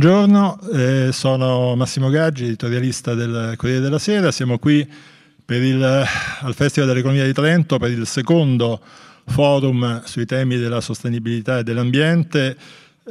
[0.00, 4.30] Buongiorno, eh, sono Massimo Gaggi, editorialista del Corriere della Sera.
[4.30, 6.06] Siamo qui il,
[6.40, 8.80] al Festival dell'Economia di Trento per il secondo
[9.26, 12.56] forum sui temi della sostenibilità e dell'ambiente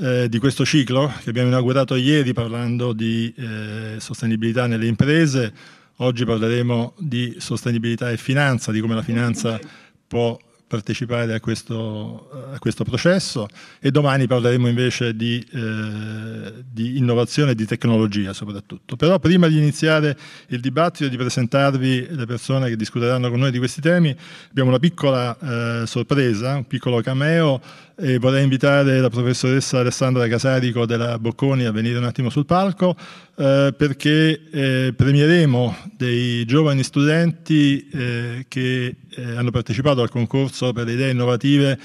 [0.01, 5.53] eh, di questo ciclo che abbiamo inaugurato ieri parlando di eh, sostenibilità nelle imprese.
[5.97, 9.59] Oggi parleremo di sostenibilità e finanza, di come la finanza
[10.07, 10.35] può
[10.69, 13.47] partecipare a questo, a questo, processo
[13.79, 18.95] e domani parleremo invece di, eh, di, innovazione e di tecnologia soprattutto.
[18.95, 20.15] Però prima di iniziare
[20.49, 24.15] il dibattito e di presentarvi le persone che discuteranno con noi di questi temi
[24.49, 27.59] abbiamo una piccola eh, sorpresa, un piccolo cameo
[28.01, 32.95] e vorrei invitare la professoressa Alessandra Casarico della Bocconi a venire un attimo sul palco
[33.35, 40.85] eh, perché eh, premieremo dei giovani studenti eh, che eh, hanno partecipato al concorso per
[40.85, 41.77] le idee innovative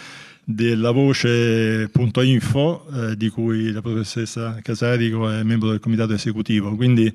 [0.45, 6.77] della voce.info eh, di cui la professoressa Casarico è membro del comitato esecutivo.
[6.77, 7.13] Quindi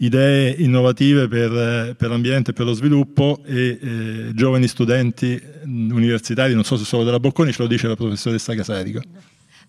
[0.00, 6.64] idee innovative per, per l'ambiente e per lo sviluppo e eh, giovani studenti universitari, non
[6.64, 9.00] so se solo della Bocconi, ce lo dice la professoressa Casarico.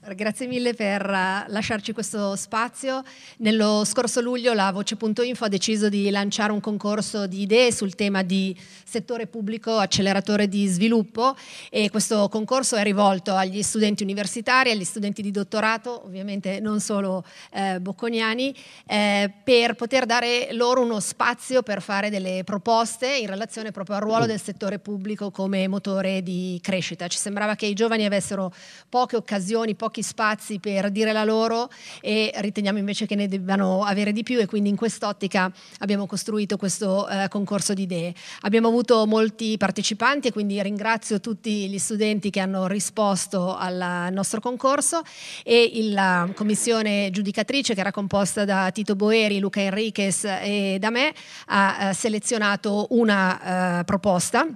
[0.03, 3.03] Grazie mille per eh, lasciarci questo spazio.
[3.37, 8.23] Nello scorso luglio la Voce.info ha deciso di lanciare un concorso di idee sul tema
[8.23, 11.35] di settore pubblico acceleratore di sviluppo
[11.69, 17.23] e questo concorso è rivolto agli studenti universitari, agli studenti di dottorato, ovviamente non solo
[17.51, 18.55] eh, bocconiani,
[18.87, 24.01] eh, per poter dare loro uno spazio per fare delle proposte in relazione proprio al
[24.01, 27.07] ruolo del settore pubblico come motore di crescita.
[27.07, 28.51] Ci sembrava che i giovani avessero
[28.89, 31.69] poche occasioni, pochi pochi spazi per dire la loro
[31.99, 36.55] e riteniamo invece che ne debbano avere di più e quindi in quest'ottica abbiamo costruito
[36.55, 38.13] questo eh, concorso di idee.
[38.41, 44.39] Abbiamo avuto molti partecipanti e quindi ringrazio tutti gli studenti che hanno risposto al nostro
[44.39, 45.01] concorso
[45.43, 51.13] e la commissione giudicatrice che era composta da Tito Boeri, Luca Enriquez e da me
[51.47, 54.47] ha eh, selezionato una eh, proposta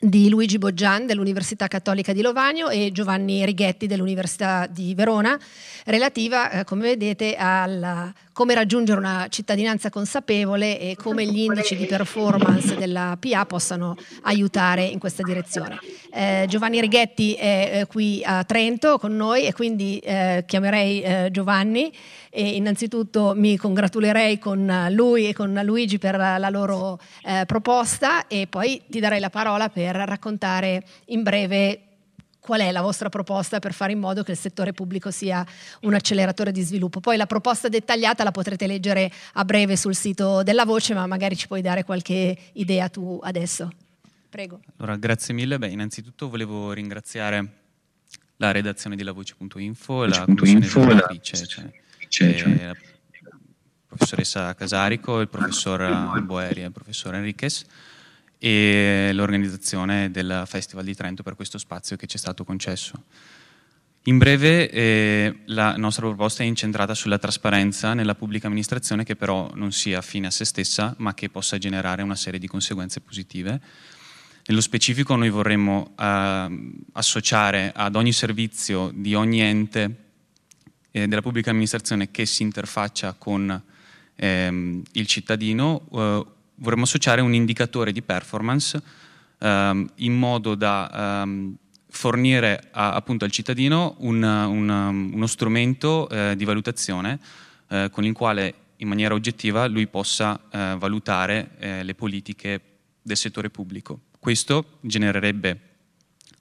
[0.00, 5.38] di Luigi Boggian dell'Università Cattolica di Lovagno e Giovanni Righetti dell'Università di Verona,
[5.84, 11.86] relativa, eh, come vedete, a come raggiungere una cittadinanza consapevole e come gli indici di
[11.86, 15.80] performance della PA possano aiutare in questa direzione.
[16.12, 21.28] Eh, Giovanni Righetti è eh, qui a Trento con noi e quindi eh, chiamerei eh,
[21.32, 21.92] Giovanni
[22.30, 28.46] e innanzitutto mi congratulerei con lui e con Luigi per la loro eh, proposta e
[28.48, 31.87] poi ti darei la parola per raccontare in breve
[32.48, 35.46] qual è la vostra proposta per fare in modo che il settore pubblico sia
[35.82, 36.98] un acceleratore di sviluppo.
[36.98, 41.36] Poi la proposta dettagliata la potrete leggere a breve sul sito della Voce, ma magari
[41.36, 43.70] ci puoi dare qualche idea tu adesso.
[44.30, 44.60] Prego.
[44.78, 45.58] Allora, grazie mille.
[45.58, 47.52] Beh, innanzitutto volevo ringraziare
[48.36, 51.46] la redazione di lavoce.info la commissione cioè,
[52.08, 52.66] cioè, cioè.
[52.66, 52.76] la
[53.86, 57.66] professoressa Casarico, il professor Boeri e il professor Enriquez
[58.38, 63.02] e l'organizzazione del Festival di Trento per questo spazio che ci è stato concesso.
[64.04, 69.50] In breve, eh, la nostra proposta è incentrata sulla trasparenza nella pubblica amministrazione che però
[69.54, 73.60] non sia fine a se stessa, ma che possa generare una serie di conseguenze positive.
[74.46, 79.96] Nello specifico noi vorremmo eh, associare ad ogni servizio di ogni ente
[80.90, 83.62] eh, della pubblica amministrazione che si interfaccia con
[84.16, 86.26] ehm, il cittadino eh,
[86.58, 88.80] vorremmo associare un indicatore di performance
[89.38, 91.56] um, in modo da um,
[91.88, 94.68] fornire a, appunto al cittadino un, un,
[95.12, 97.18] uno strumento eh, di valutazione
[97.68, 102.60] eh, con il quale in maniera oggettiva lui possa eh, valutare eh, le politiche
[103.02, 104.00] del settore pubblico.
[104.18, 105.60] Questo genererebbe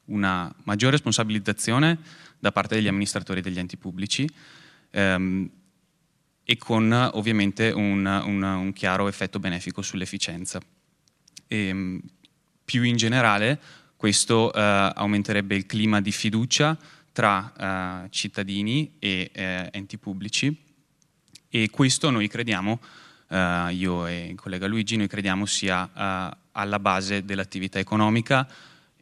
[0.06, 1.98] una maggiore responsabilizzazione
[2.40, 4.30] da parte degli amministratori degli enti pubblici
[4.92, 5.50] ehm,
[6.50, 10.62] e con ovviamente un, un, un chiaro effetto benefico sull'efficienza.
[11.46, 12.00] E, ehm,
[12.64, 13.60] più in generale
[13.98, 14.62] questo eh,
[14.96, 16.78] aumenterebbe il clima di fiducia
[17.12, 20.56] tra eh, cittadini e eh, enti pubblici
[21.50, 22.80] e questo noi crediamo,
[23.28, 28.48] eh, io e il collega Luigi, noi crediamo sia eh, alla base dell'attività economica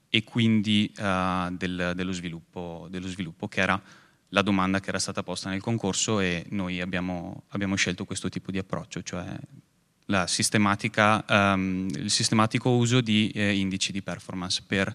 [0.09, 3.80] e quindi eh, del, dello, sviluppo, dello sviluppo che era
[4.35, 8.51] la domanda che era stata posta nel concorso e noi abbiamo, abbiamo scelto questo tipo
[8.51, 9.25] di approccio, cioè
[11.29, 14.93] um, il sistematico uso di eh, indici di performance per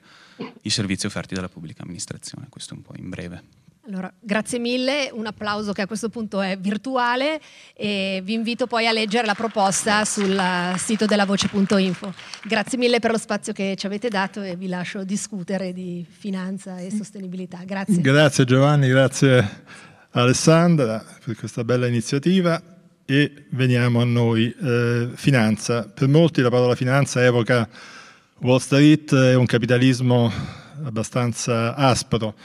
[0.63, 3.43] i servizi offerti dalla pubblica amministrazione, questo un po' in breve.
[3.91, 7.41] Allora, grazie mille, un applauso che a questo punto è virtuale
[7.75, 10.41] e vi invito poi a leggere la proposta sul
[10.77, 12.15] sito della voce.info.
[12.45, 16.79] Grazie mille per lo spazio che ci avete dato e vi lascio discutere di finanza
[16.79, 17.63] e sostenibilità.
[17.65, 18.01] Grazie.
[18.01, 19.65] Grazie Giovanni, grazie
[20.11, 22.63] Alessandra per questa bella iniziativa
[23.05, 24.55] e veniamo a noi.
[24.63, 25.83] Eh, finanza.
[25.93, 27.69] Per molti la parola finanza evoca
[28.39, 30.31] Wall Street e un capitalismo
[30.85, 32.37] abbastanza aspro.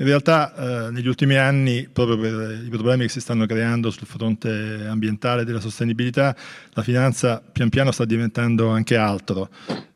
[0.00, 0.54] In realtà
[0.86, 5.44] eh, negli ultimi anni, proprio per i problemi che si stanno creando sul fronte ambientale
[5.44, 6.36] della sostenibilità,
[6.74, 9.48] la finanza pian piano sta diventando anche altro.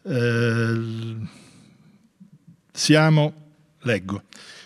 [0.02, 0.80] Eh,
[2.72, 3.32] siamo,
[3.82, 4.24] leggo,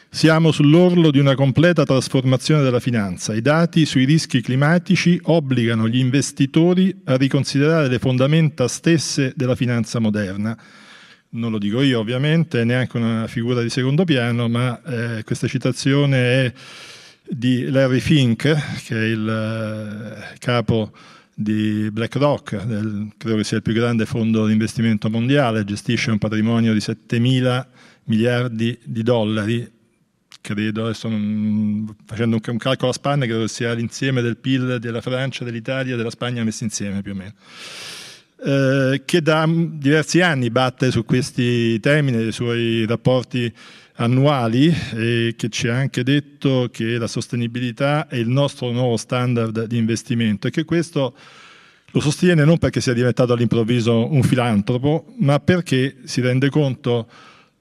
[0.08, 3.34] siamo sull'orlo di una completa trasformazione della finanza.
[3.34, 9.98] I dati sui rischi climatici obbligano gli investitori a riconsiderare le fondamenta stesse della finanza
[9.98, 10.56] moderna
[11.36, 16.44] non lo dico io ovviamente, neanche una figura di secondo piano, ma eh, questa citazione
[16.44, 16.52] è
[17.28, 20.92] di Larry Fink, che è il eh, capo
[21.34, 26.18] di BlackRock, del, credo che sia il più grande fondo di investimento mondiale, gestisce un
[26.18, 27.68] patrimonio di 7 mila
[28.04, 29.70] miliardi di dollari,
[30.40, 34.78] credo, adesso non, facendo un, un, calcolo a spanne, credo che sia l'insieme del PIL
[34.78, 37.34] della Francia, dell'Italia e della Spagna messi insieme più o meno.
[38.38, 43.50] Eh, che da diversi anni batte su questi temi nei suoi rapporti
[43.94, 49.64] annuali e che ci ha anche detto che la sostenibilità è il nostro nuovo standard
[49.64, 51.16] di investimento e che questo
[51.90, 57.08] lo sostiene non perché sia diventato all'improvviso un filantropo, ma perché si rende conto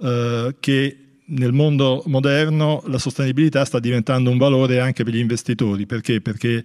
[0.01, 5.85] eh, che nel mondo moderno la sostenibilità sta diventando un valore anche per gli investitori.
[5.85, 6.19] Perché?
[6.19, 6.63] Perché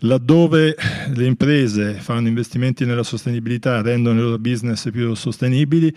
[0.00, 0.76] Laddove
[1.14, 5.94] le imprese fanno investimenti nella sostenibilità, rendono i loro business più sostenibili,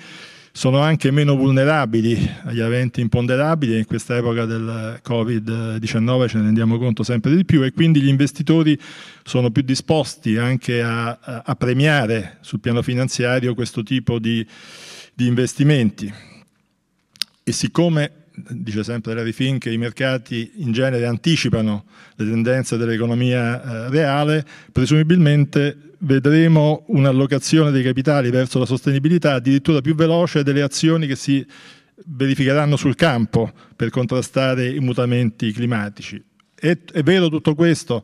[0.52, 6.78] sono anche meno vulnerabili agli eventi imponderabili in questa epoca del Covid-19 ce ne rendiamo
[6.78, 8.78] conto sempre di più e quindi gli investitori
[9.24, 14.46] sono più disposti anche a, a premiare sul piano finanziario questo tipo di,
[15.14, 16.12] di investimenti.
[17.44, 18.19] E siccome
[18.50, 25.96] dice sempre Larry Fink, i mercati in genere anticipano le tendenze dell'economia eh, reale, presumibilmente
[26.00, 31.46] vedremo un'allocazione dei capitali verso la sostenibilità addirittura più veloce delle azioni che si
[32.06, 36.24] verificheranno sul campo per contrastare i mutamenti climatici.
[36.56, 38.04] È, è vero tutto questo?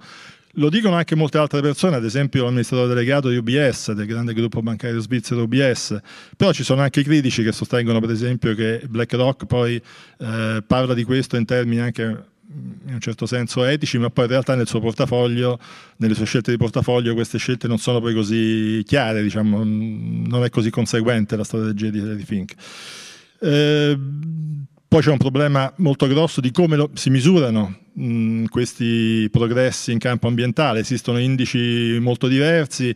[0.58, 4.62] Lo dicono anche molte altre persone, ad esempio l'amministratore delegato di UBS, del grande gruppo
[4.62, 6.00] bancario svizzero UBS,
[6.38, 11.04] però ci sono anche critici che sostengono per esempio che BlackRock poi eh, parla di
[11.04, 12.04] questo in termini anche
[12.48, 15.60] in un certo senso etici, ma poi in realtà nel suo portafoglio,
[15.98, 20.50] nelle sue scelte di portafoglio, queste scelte non sono poi così chiare, diciamo, non è
[20.50, 22.54] così conseguente la strategia di, Fink.
[23.42, 24.00] Eh,
[24.96, 29.98] poi c'è un problema molto grosso di come lo, si misurano mh, questi progressi in
[29.98, 30.80] campo ambientale.
[30.80, 32.96] Esistono indici molto diversi,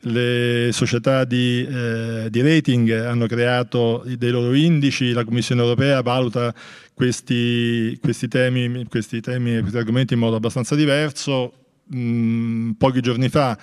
[0.00, 6.52] le società di, eh, di, rating hanno creato dei loro indici, la Commissione europea valuta
[6.92, 11.52] questi, questi, temi, questi, questi argomenti in modo abbastanza diverso.
[11.88, 13.56] Mh, pochi giorni fa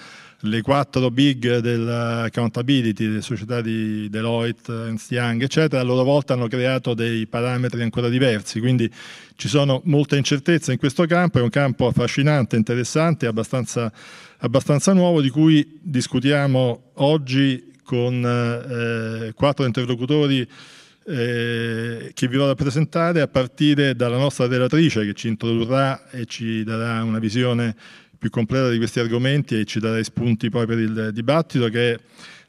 [0.46, 6.48] le quattro big dell'accountability, le società di Deloitte, Ernst Young, eccetera, a loro volta hanno
[6.48, 8.92] creato dei parametri ancora diversi, quindi
[9.36, 13.92] ci sono molte incertezze in questo campo, è un campo affascinante, interessante, abbastanza,
[14.40, 20.48] abbastanza nuovo, di cui discutiamo oggi con eh, quattro interlocutori
[21.06, 26.26] eh, che vi vado a presentare a partire dalla nostra relatrice che ci introdurrà e
[26.26, 27.76] ci darà una visione
[28.24, 32.00] più completa di questi argomenti e ci darà spunti poi per il dibattito, che è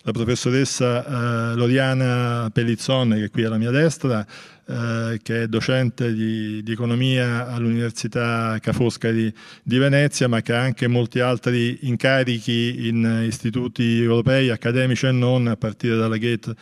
[0.02, 4.24] la professoressa eh, Loriana Pellizzone, che è qui alla mia destra,
[4.66, 10.60] eh, che è docente di, di economia all'Università Ca' Foscari di Venezia, ma che ha
[10.60, 16.54] anche molti altri incarichi in istituti europei, accademici e non, a partire dalla Gate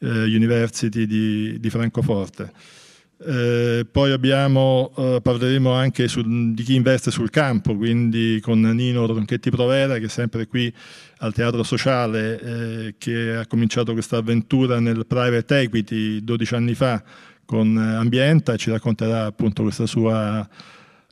[0.00, 2.52] eh, University di, di Francoforte.
[3.20, 6.22] Eh, poi abbiamo, eh, parleremo anche su,
[6.52, 10.72] di chi investe sul campo, quindi con Nino Ronchetti Provera che è sempre qui
[11.18, 17.02] al Teatro Sociale, eh, che ha cominciato questa avventura nel private equity 12 anni fa
[17.44, 20.46] con eh, Ambienta ci racconterà appunto questa sua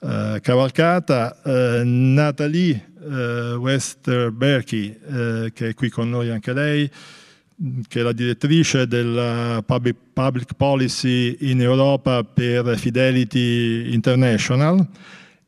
[0.01, 1.41] eh, cavalcata.
[1.43, 4.99] Eh, Natalie Westerberchi
[5.53, 6.91] che è qui con noi anche lei,
[7.89, 14.87] che è la direttrice della public, public policy in Europa per Fidelity International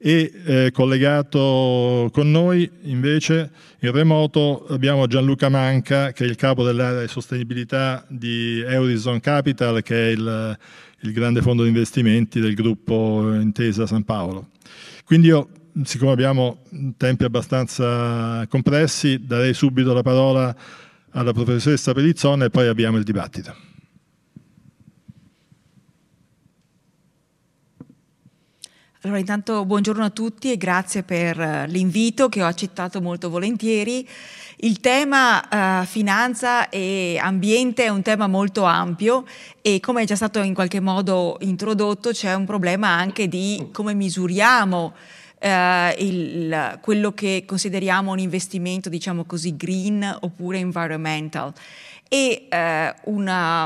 [0.01, 3.51] e eh, collegato con noi invece
[3.81, 9.83] in remoto abbiamo Gianluca Manca che è il capo dell'area di sostenibilità di Eurizon Capital
[9.83, 10.59] che è il,
[11.01, 14.51] il grande fondo di investimenti del gruppo Intesa San Paolo.
[15.05, 15.49] Quindi io
[15.85, 16.63] siccome abbiamo
[16.97, 20.57] tempi abbastanza compressi darei subito la parola
[21.19, 23.67] alla professoressa Pellizzone e poi abbiamo il dibattito.
[29.03, 34.07] Allora, intanto buongiorno a tutti e grazie per eh, l'invito che ho accettato molto volentieri.
[34.61, 39.25] Il tema uh, finanza e ambiente è un tema molto ampio
[39.63, 43.95] e come è già stato in qualche modo introdotto c'è un problema anche di come
[43.95, 44.95] misuriamo
[45.41, 51.53] uh, il, quello che consideriamo un investimento, diciamo così, green oppure environmental.
[52.09, 53.65] E uh, una,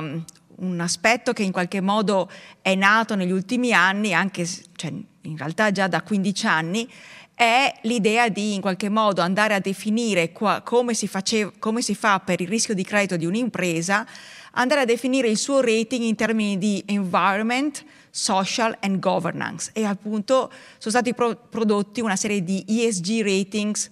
[0.57, 5.71] un aspetto che in qualche modo è nato negli ultimi anni, anche cioè, in realtà
[5.71, 6.89] già da 15 anni,
[7.35, 11.95] è l'idea di in qualche modo andare a definire qua, come, si faceva, come si
[11.95, 14.07] fa per il rischio di credito di un'impresa,
[14.53, 17.85] andare a definire il suo rating in termini di environment,
[18.15, 23.91] social and governance e appunto sono stati pro- prodotti una serie di ESG ratings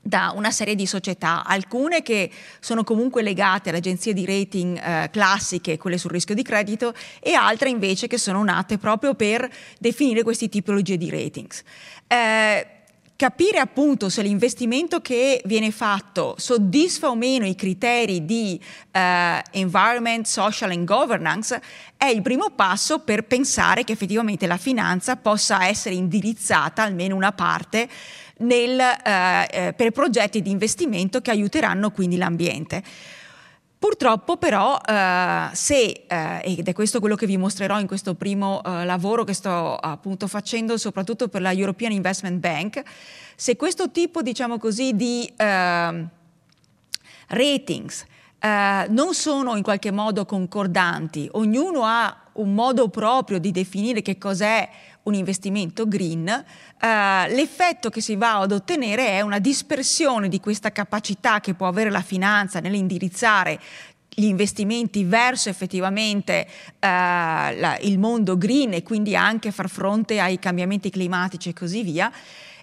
[0.00, 2.30] da una serie di società, alcune che
[2.60, 7.34] sono comunque legate alle agenzie di rating eh, classiche, quelle sul rischio di credito, e
[7.34, 11.64] altre invece che sono nate proprio per definire queste tipologie di ratings.
[12.06, 12.75] Eh,
[13.16, 18.60] capire appunto se l'investimento che viene fatto soddisfa o meno i criteri di
[18.92, 21.60] eh, environment, social and governance
[21.96, 27.32] è il primo passo per pensare che effettivamente la finanza possa essere indirizzata, almeno una
[27.32, 27.88] parte,
[28.38, 32.82] nel, eh, eh, per progetti di investimento che aiuteranno quindi l'ambiente.
[33.86, 38.60] Purtroppo però eh, se, eh, ed è questo quello che vi mostrerò in questo primo
[38.64, 42.82] eh, lavoro che sto appunto facendo soprattutto per la European Investment Bank,
[43.36, 46.08] se questo tipo diciamo così di ehm,
[47.28, 48.04] ratings
[48.40, 54.18] eh, non sono in qualche modo concordanti, ognuno ha un modo proprio di definire che
[54.18, 54.68] cos'è
[55.06, 56.44] un investimento green, eh,
[57.34, 61.90] l'effetto che si va ad ottenere è una dispersione di questa capacità che può avere
[61.90, 63.58] la finanza nell'indirizzare
[64.18, 66.46] gli investimenti verso effettivamente eh,
[66.80, 72.10] la, il mondo green e quindi anche far fronte ai cambiamenti climatici e così via,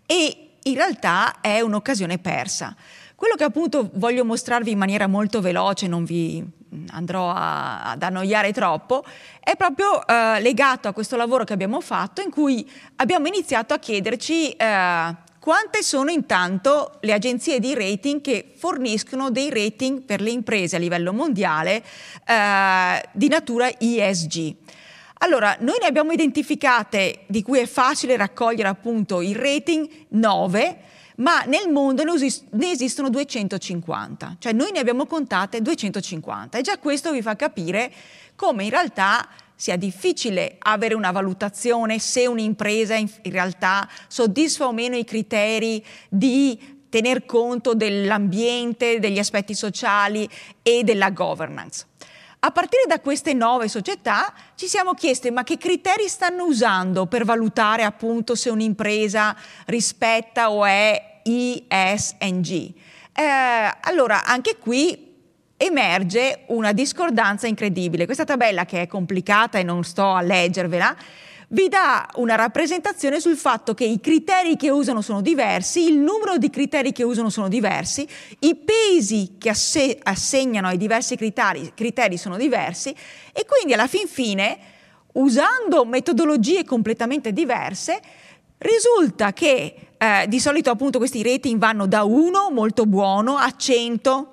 [0.05, 2.75] e in realtà è un'occasione persa.
[3.23, 6.43] Quello che appunto voglio mostrarvi in maniera molto veloce, non vi
[6.89, 9.05] andrò a, ad annoiare troppo,
[9.39, 13.79] è proprio eh, legato a questo lavoro che abbiamo fatto in cui abbiamo iniziato a
[13.79, 20.31] chiederci eh, quante sono intanto le agenzie di rating che forniscono dei rating per le
[20.31, 21.81] imprese a livello mondiale
[22.27, 24.53] eh, di natura ESG.
[25.19, 31.43] Allora, noi ne abbiamo identificate, di cui è facile raccogliere appunto il rating, 9, ma
[31.43, 37.21] nel mondo ne, esistono 250, cioè noi ne abbiamo contate 250 e già questo vi
[37.21, 37.91] fa capire
[38.35, 44.95] come in realtà sia difficile avere una valutazione se un'impresa in realtà soddisfa o meno
[44.95, 50.29] i criteri di tener conto dell'ambiente, degli aspetti sociali
[50.61, 51.87] e della governance.
[52.45, 57.23] A partire da queste nuove società ci siamo chiesti ma che criteri stanno usando per
[57.23, 59.33] valutare appunto se un'impresa
[59.67, 62.51] rispetta o è ESNG.
[63.13, 65.11] Eh, allora anche qui
[65.55, 68.03] emerge una discordanza incredibile.
[68.03, 70.93] Questa tabella che è complicata e non sto a leggervela
[71.53, 76.37] vi dà una rappresentazione sul fatto che i criteri che usano sono diversi, il numero
[76.37, 78.07] di criteri che usano sono diversi,
[78.39, 82.89] i pesi che asse- assegnano ai diversi criteri, criteri sono diversi
[83.31, 84.57] e quindi alla fin fine,
[85.13, 88.01] usando metodologie completamente diverse,
[88.57, 94.32] risulta che eh, di solito appunto questi rating vanno da 1, molto buono, a 100,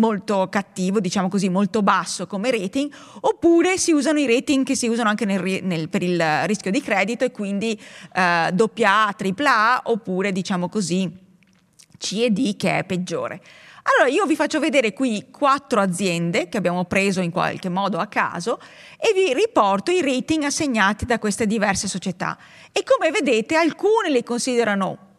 [0.00, 2.90] molto cattivo, diciamo così, molto basso come rating,
[3.20, 6.80] oppure si usano i rating che si usano anche nel, nel, per il rischio di
[6.80, 7.78] credito e quindi
[8.12, 11.28] eh, AA, AAA oppure diciamo così
[11.98, 13.40] C e D che è peggiore.
[13.82, 18.06] Allora io vi faccio vedere qui quattro aziende che abbiamo preso in qualche modo a
[18.06, 18.60] caso
[18.98, 22.38] e vi riporto i rating assegnati da queste diverse società
[22.72, 25.09] e come vedete alcune le considerano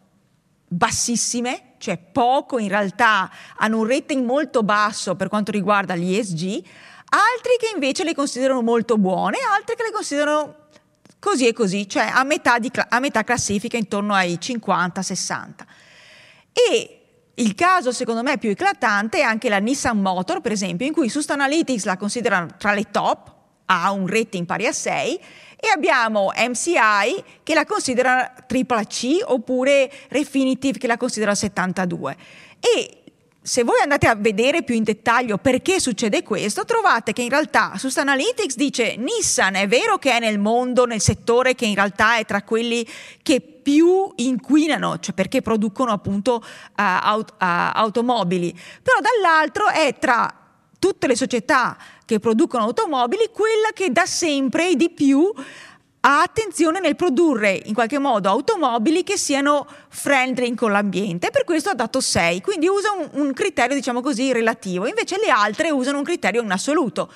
[0.72, 6.64] bassissime, cioè poco in realtà, hanno un rating molto basso per quanto riguarda gli ESG,
[7.08, 10.56] altri che invece le considerano molto buone, altri che le considerano
[11.18, 15.50] così e così, cioè a metà, di, a metà classifica intorno ai 50-60.
[16.52, 16.98] E
[17.34, 21.08] il caso secondo me più eclatante è anche la Nissan Motor, per esempio, in cui
[21.08, 23.30] Sustainalytics la considera tra le top,
[23.66, 25.20] ha un rating pari a 6,
[25.64, 28.34] e abbiamo MCI che la considera
[28.88, 32.16] C oppure Refinitiv che la considera 72.
[32.58, 33.02] E
[33.40, 37.74] se voi andate a vedere più in dettaglio perché succede questo, trovate che in realtà
[37.76, 42.24] Sustainalytics dice Nissan è vero che è nel mondo, nel settore che in realtà è
[42.24, 42.84] tra quelli
[43.22, 48.52] che più inquinano, cioè perché producono appunto uh, aut- uh, automobili,
[48.82, 50.41] però dall'altro è tra
[50.82, 55.32] tutte le società che producono automobili quella che da sempre e di più
[56.00, 61.70] ha attenzione nel produrre in qualche modo automobili che siano friendly con l'ambiente, per questo
[61.70, 65.98] ha dato 6, quindi usa un, un criterio diciamo così relativo, invece le altre usano
[65.98, 67.12] un criterio in assoluto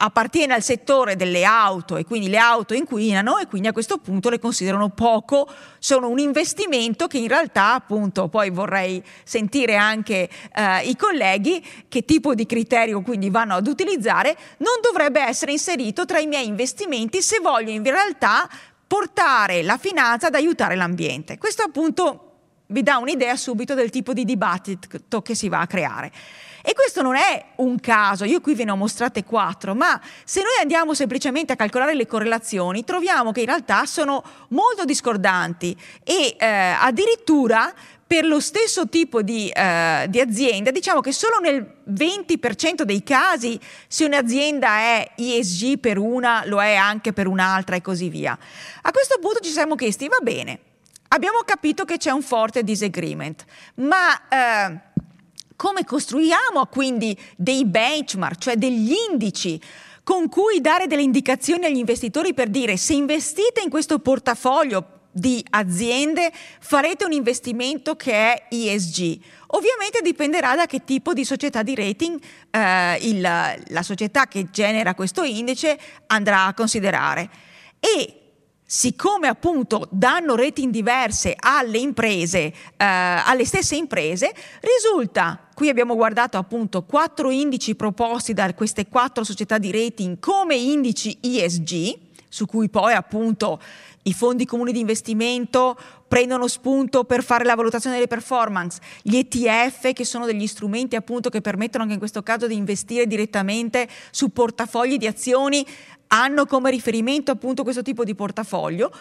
[0.00, 4.30] appartiene al settore delle auto e quindi le auto inquinano e quindi a questo punto
[4.30, 10.88] le considerano poco, sono un investimento che in realtà appunto poi vorrei sentire anche eh,
[10.88, 16.18] i colleghi che tipo di criterio quindi vanno ad utilizzare, non dovrebbe essere inserito tra
[16.18, 18.48] i miei investimenti se voglio in realtà
[18.86, 21.38] portare la finanza ad aiutare l'ambiente.
[21.38, 22.22] Questo appunto
[22.68, 26.12] vi dà un'idea subito del tipo di dibattito che si va a creare.
[26.62, 30.40] E questo non è un caso, io qui ve ne ho mostrate quattro, ma se
[30.40, 36.36] noi andiamo semplicemente a calcolare le correlazioni, troviamo che in realtà sono molto discordanti e
[36.38, 37.72] eh, addirittura
[38.08, 43.60] per lo stesso tipo di, eh, di, azienda, diciamo che solo nel 20% dei casi,
[43.86, 48.36] se un'azienda è ESG per una, lo è anche per un'altra e così via.
[48.80, 50.58] A questo punto ci siamo chiesti, va bene,
[51.08, 54.28] abbiamo capito che c'è un forte disagreement, ma...
[54.28, 54.86] Eh,
[55.58, 59.60] come costruiamo quindi dei benchmark, cioè degli indici
[60.04, 65.44] con cui dare delle indicazioni agli investitori per dire se investite in questo portafoglio di
[65.50, 69.18] aziende farete un investimento che è ESG.
[69.48, 72.20] Ovviamente dipenderà da che tipo di società di rating
[72.52, 77.28] eh, il, la società che genera questo indice andrà a considerare.
[77.80, 78.27] E
[78.70, 86.36] siccome appunto danno rating diverse alle imprese, eh, alle stesse imprese, risulta, qui abbiamo guardato
[86.36, 92.68] appunto quattro indici proposti da queste quattro società di rating come indici ESG, su cui
[92.68, 93.58] poi appunto
[94.02, 95.74] i fondi comuni di investimento
[96.06, 101.30] prendono spunto per fare la valutazione delle performance, gli ETF che sono degli strumenti appunto
[101.30, 105.66] che permettono anche in questo caso di investire direttamente su portafogli di azioni
[106.08, 108.92] hanno come riferimento appunto questo tipo di portafoglio,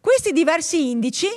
[0.00, 1.28] questi diversi indici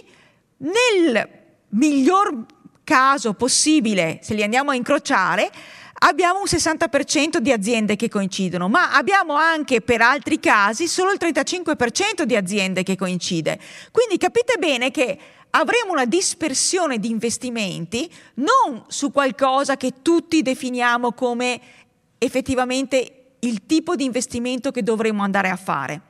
[0.58, 1.28] nel
[1.70, 2.46] miglior
[2.84, 5.50] caso possibile, se li andiamo a incrociare,
[6.00, 11.20] abbiamo un 60% di aziende che coincidono, ma abbiamo anche per altri casi solo il
[11.20, 13.60] 35% di aziende che coincide.
[13.92, 15.18] Quindi capite bene che
[15.52, 21.62] avremo una dispersione di investimenti non su qualcosa che tutti definiamo come
[22.18, 26.02] effettivamente il tipo di investimento che dovremmo andare a fare.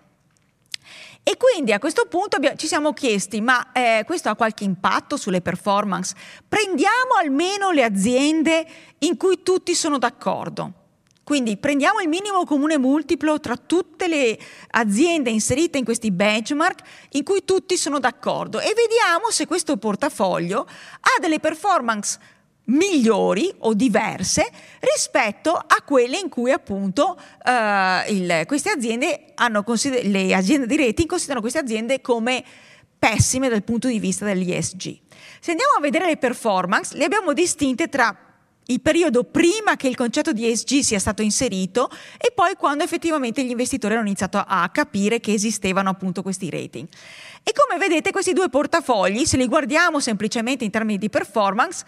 [1.25, 5.41] E quindi a questo punto ci siamo chiesti, ma eh, questo ha qualche impatto sulle
[5.41, 6.15] performance?
[6.47, 8.65] Prendiamo almeno le aziende
[8.99, 10.81] in cui tutti sono d'accordo.
[11.23, 14.37] Quindi prendiamo il minimo comune multiplo tra tutte le
[14.71, 20.59] aziende inserite in questi benchmark in cui tutti sono d'accordo e vediamo se questo portafoglio
[20.59, 22.19] ha delle performance
[22.65, 24.49] migliori o diverse
[24.79, 30.77] rispetto a quelle in cui appunto uh, il, queste aziende hanno consider- le aziende di
[30.77, 32.43] rating considerano queste aziende come
[32.97, 34.99] pessime dal punto di vista dell'ISG.
[35.39, 38.17] Se andiamo a vedere le performance, le abbiamo distinte tra
[38.67, 43.43] il periodo prima che il concetto di ESG sia stato inserito e poi quando effettivamente
[43.43, 46.87] gli investitori hanno iniziato a capire che esistevano appunto questi rating.
[47.43, 51.83] E come vedete questi due portafogli, se li guardiamo semplicemente in termini di performance,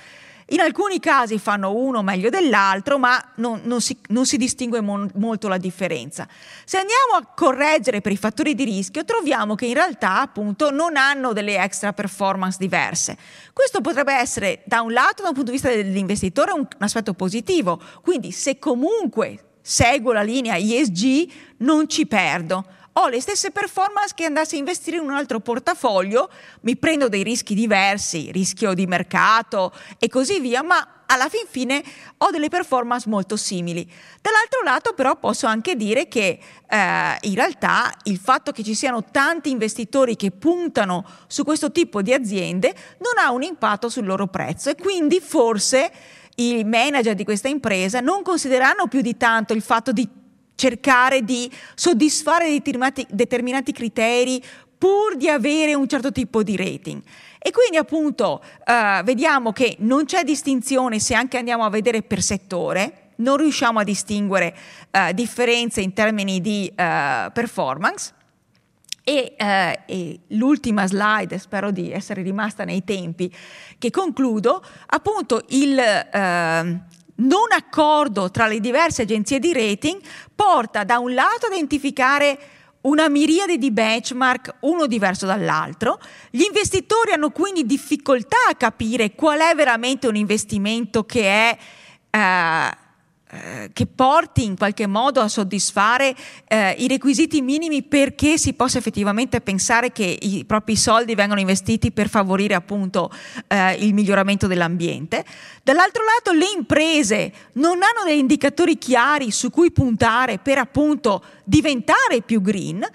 [0.50, 5.10] in alcuni casi fanno uno meglio dell'altro, ma non, non, si, non si, distingue mon,
[5.16, 6.28] molto la differenza.
[6.66, 10.98] Se andiamo a correggere per i fattori di rischio, troviamo che in realtà appunto non
[10.98, 13.18] hanno delle extra performance diverse.
[13.54, 17.14] Questo potrebbe essere da un lato, da un punto di vista dell'investitore, un, un aspetto
[17.14, 17.82] positivo.
[18.02, 22.66] Quindi se comunque seguo la linea ESG non ci perdo
[22.98, 26.30] ho le stesse performance che andassi a investire in un altro portafoglio,
[26.62, 31.84] mi prendo dei rischi diversi, rischio di mercato e così via, ma alla fin fine
[32.18, 33.84] ho delle performance molto simili.
[34.22, 39.04] Dall'altro lato però posso anche dire che eh, in realtà il fatto che ci siano
[39.12, 44.28] tanti investitori che puntano su questo tipo di aziende non ha un impatto sul loro
[44.28, 45.92] prezzo e quindi forse
[46.36, 50.24] i manager di questa impresa non considereranno più di tanto il fatto di
[50.56, 54.42] cercare di soddisfare determinati, determinati criteri
[54.78, 57.02] pur di avere un certo tipo di rating.
[57.40, 62.22] E quindi appunto uh, vediamo che non c'è distinzione se anche andiamo a vedere per
[62.22, 64.56] settore, non riusciamo a distinguere
[64.92, 68.14] uh, differenze in termini di uh, performance.
[69.08, 69.36] E,
[69.86, 73.32] e, l'ultima slide, spero di essere rimasta nei tempi,
[73.78, 75.80] che concludo, appunto il,
[77.16, 80.02] non accordo tra le diverse agenzie di rating
[80.34, 82.40] porta da un lato a identificare
[82.82, 86.00] una miriade di benchmark, uno diverso dall'altro.
[86.30, 91.58] Gli investitori hanno quindi difficoltà a capire qual è veramente un investimento che è
[92.12, 92.78] eh,
[93.36, 96.16] eh, che porti in qualche modo a soddisfare
[96.48, 101.92] eh, i requisiti minimi perché si possa effettivamente pensare che i propri soldi vengano investiti
[101.92, 103.12] per favorire appunto
[103.48, 105.26] eh, il miglioramento dell'ambiente.
[105.64, 112.22] Dall'altro lato le imprese non hanno degli indicatori chiari su cui puntare per appunto diventare
[112.26, 112.88] più green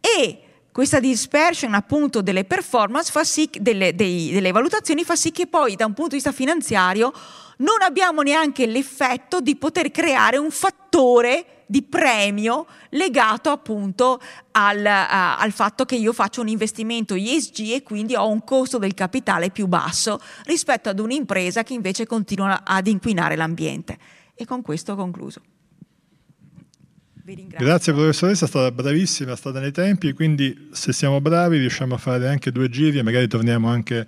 [0.00, 0.40] e
[0.76, 5.74] questa dispersion appunto delle performance fa sì, delle, dei, delle valutazioni fa sì che poi
[5.74, 7.12] da un punto di vista finanziario
[7.58, 14.20] non abbiamo neanche l'effetto di poter creare un fattore di premio legato appunto
[14.52, 18.78] al, uh, al, fatto che io faccio un investimento ESG e quindi ho un costo
[18.78, 23.98] del capitale più basso rispetto ad un'impresa che invece continua ad inquinare l'ambiente.
[24.34, 25.40] E con questo ho concluso.
[27.58, 31.98] Grazie professoressa, è stata bravissima, è stata nei tempi, quindi se siamo bravi riusciamo a
[31.98, 34.06] fare anche due giri e magari torniamo anche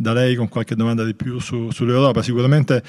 [0.00, 2.22] da lei con qualche domanda di più su, sull'Europa.
[2.22, 2.82] Sicuramente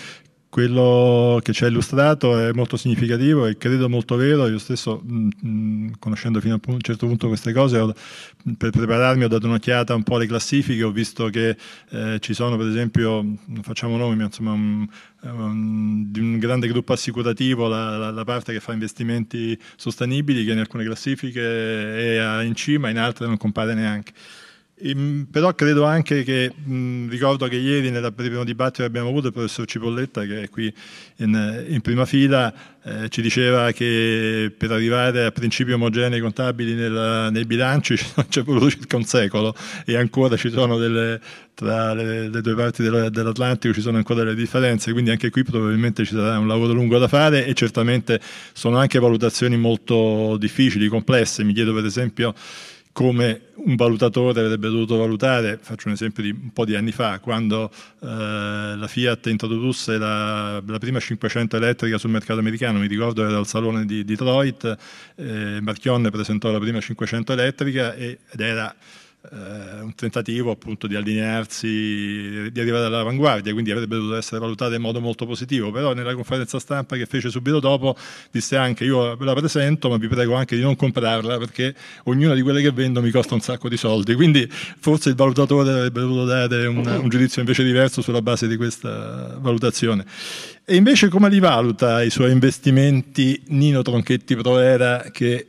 [0.47, 4.47] quello che ci ha illustrato è molto significativo e credo molto vero.
[4.47, 7.93] Io stesso, mh, conoscendo fino a un certo punto queste cose, ho,
[8.57, 11.57] per prepararmi ho dato un'occhiata un po' alle classifiche, ho visto che
[11.89, 14.87] eh, ci sono per esempio, non facciamo nomi, ma insomma un,
[16.11, 20.59] di un grande gruppo assicurativo, la, la, la, parte che fa investimenti sostenibili, che in
[20.59, 24.13] alcune classifiche è in cima, in altre non compare neanche.
[25.29, 29.33] Però credo anche che, mh, ricordo che ieri nel primo dibattito che abbiamo avuto il
[29.33, 30.73] professor Cipolletta, che è qui
[31.17, 32.51] in, in prima fila,
[32.83, 38.41] eh, ci diceva che per arrivare a principi omogenei contabili nel, nei bilanci ci è
[38.41, 39.53] voluto circa un secolo
[39.85, 41.21] e ancora ci sono delle,
[41.53, 46.03] tra le, le due parti dell'Atlantico ci sono ancora delle differenze, quindi anche qui probabilmente
[46.05, 48.19] ci sarà un lavoro lungo da fare e certamente
[48.51, 51.43] sono anche valutazioni molto difficili, complesse.
[51.43, 52.33] Mi chiedo per esempio
[52.91, 57.19] come un valutatore avrebbe dovuto valutare, faccio un esempio di un po' di anni fa,
[57.19, 63.25] quando eh, la Fiat introdusse la, la, prima 500 elettrica sul mercato americano, mi ricordo
[63.25, 64.77] era al salone di Detroit,
[65.15, 68.75] eh, Marchionne presentò la prima 500 elettrica ed era
[69.29, 74.81] eh, un tentativo appunto di allinearsi, di arrivare all'avanguardia, quindi avrebbe dovuto essere valutato in
[74.81, 77.95] modo molto positivo, però nella conferenza stampa che fece subito dopo
[78.31, 82.33] disse anche io ve la presento ma vi prego anche di non comprarla perché ognuna
[82.33, 85.99] di quelle che vendo mi costa un sacco di soldi, quindi forse il valutatore avrebbe
[85.99, 90.05] dovuto dare un, un giudizio invece diverso sulla base di questa valutazione.
[90.65, 95.47] E invece come li valuta i suoi investimenti Nino Tronchetti Proera che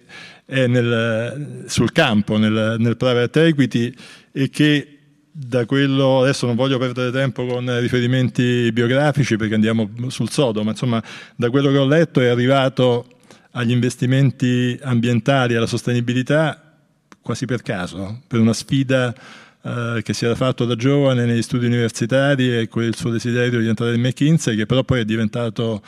[0.66, 3.94] nel, sul campo, nel, nel private equity
[4.32, 4.98] e che
[5.34, 10.70] da quello, adesso non voglio perdere tempo con riferimenti biografici perché andiamo sul sodo, ma
[10.70, 11.02] insomma
[11.36, 13.06] da quello che ho letto è arrivato
[13.52, 16.76] agli investimenti ambientali, alla sostenibilità
[17.22, 19.14] quasi per caso, per una sfida
[19.62, 23.60] eh, che si era fatto da giovane negli studi universitari e con il suo desiderio
[23.60, 25.82] di entrare in McKinsey, che però poi è diventato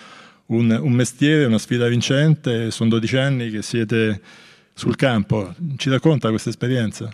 [0.47, 4.21] un, un mestiere, una sfida vincente, sono 12 anni che siete
[4.75, 5.55] sul campo.
[5.77, 7.09] Ci racconta questa esperienza?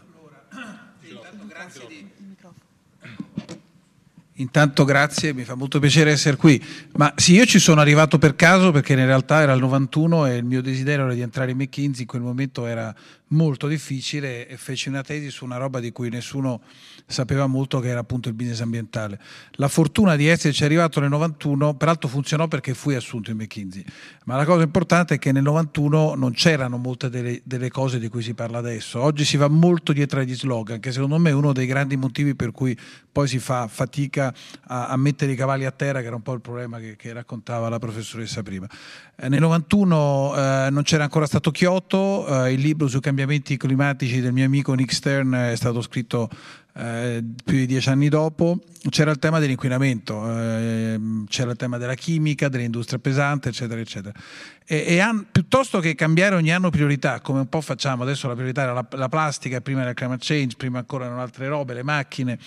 [4.41, 6.63] Intanto grazie, mi fa molto piacere essere qui.
[6.95, 10.37] Ma sì, io ci sono arrivato per caso perché in realtà era il 91 e
[10.37, 12.95] il mio desiderio era di entrare in McKinsey, in quel momento era
[13.31, 16.63] molto difficile e feci una tesi su una roba di cui nessuno
[17.07, 19.21] sapeva molto che era appunto il business ambientale.
[19.53, 23.85] La fortuna di esserci arrivato nel 91, peraltro funzionò perché fui assunto in McKinsey,
[24.25, 28.09] ma la cosa importante è che nel 91 non c'erano molte delle, delle cose di
[28.09, 29.01] cui si parla adesso.
[29.01, 32.35] Oggi si va molto dietro agli slogan, che secondo me è uno dei grandi motivi
[32.35, 32.77] per cui
[33.13, 34.33] poi si fa fatica
[34.67, 37.13] a, a mettere i cavalli a terra, che era un po' il problema che, che
[37.13, 38.69] raccontava la professoressa prima.
[39.17, 44.21] Eh, nel 91 eh, non c'era ancora stato Kyoto, eh, il libro sui cambiamenti climatici
[44.21, 46.31] del mio amico Nick Stern è stato scritto
[46.75, 51.95] eh, più di dieci anni dopo, c'era il tema dell'inquinamento, eh, c'era il tema della
[51.95, 54.19] chimica, dell'industria pesante, eccetera, eccetera.
[54.65, 58.35] E, e an, piuttosto che cambiare ogni anno priorità, come un po' facciamo, adesso la
[58.35, 61.75] priorità era la, la plastica, prima era il climate change, prima ancora erano altre robe,
[61.75, 62.39] le macchine,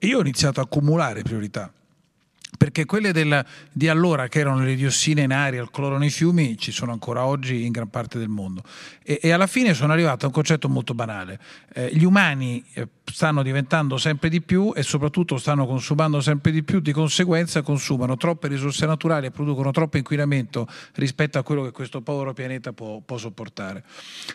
[0.00, 1.72] io ho iniziato a accumulare priorità
[2.58, 6.58] perché quelle del, di allora che erano le diossine in aria, il cloro nei fiumi,
[6.58, 8.62] ci sono ancora oggi in gran parte del mondo.
[9.04, 11.38] E, e alla fine sono arrivato a un concetto molto banale.
[11.72, 16.62] Eh, gli umani eh, stanno diventando sempre di più e soprattutto stanno consumando sempre di
[16.64, 21.70] più, di conseguenza consumano troppe risorse naturali e producono troppo inquinamento rispetto a quello che
[21.70, 23.84] questo povero pianeta può, può sopportare.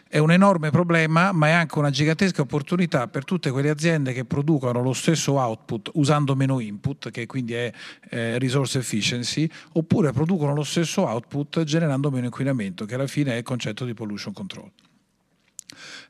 [0.07, 4.23] È un enorme problema, ma è anche una gigantesca opportunità per tutte quelle aziende che
[4.23, 7.71] producono lo stesso output usando meno input, che quindi è
[8.13, 13.37] eh, resource efficiency, oppure producono lo stesso output generando meno inquinamento, che alla fine è
[13.37, 14.69] il concetto di pollution control.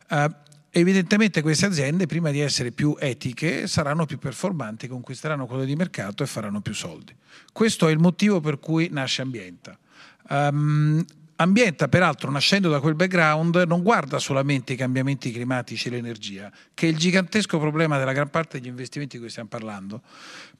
[0.10, 0.36] Uh,
[0.76, 6.24] Evidentemente queste aziende, prima di essere più etiche, saranno più performanti, conquisteranno quello di mercato
[6.24, 7.16] e faranno più soldi.
[7.52, 9.78] Questo è il motivo per cui nasce Ambienta.
[10.30, 16.52] Um, Ambienta, peraltro, nascendo da quel background, non guarda solamente i cambiamenti climatici e l'energia,
[16.74, 20.02] che è il gigantesco problema della gran parte degli investimenti di cui stiamo parlando,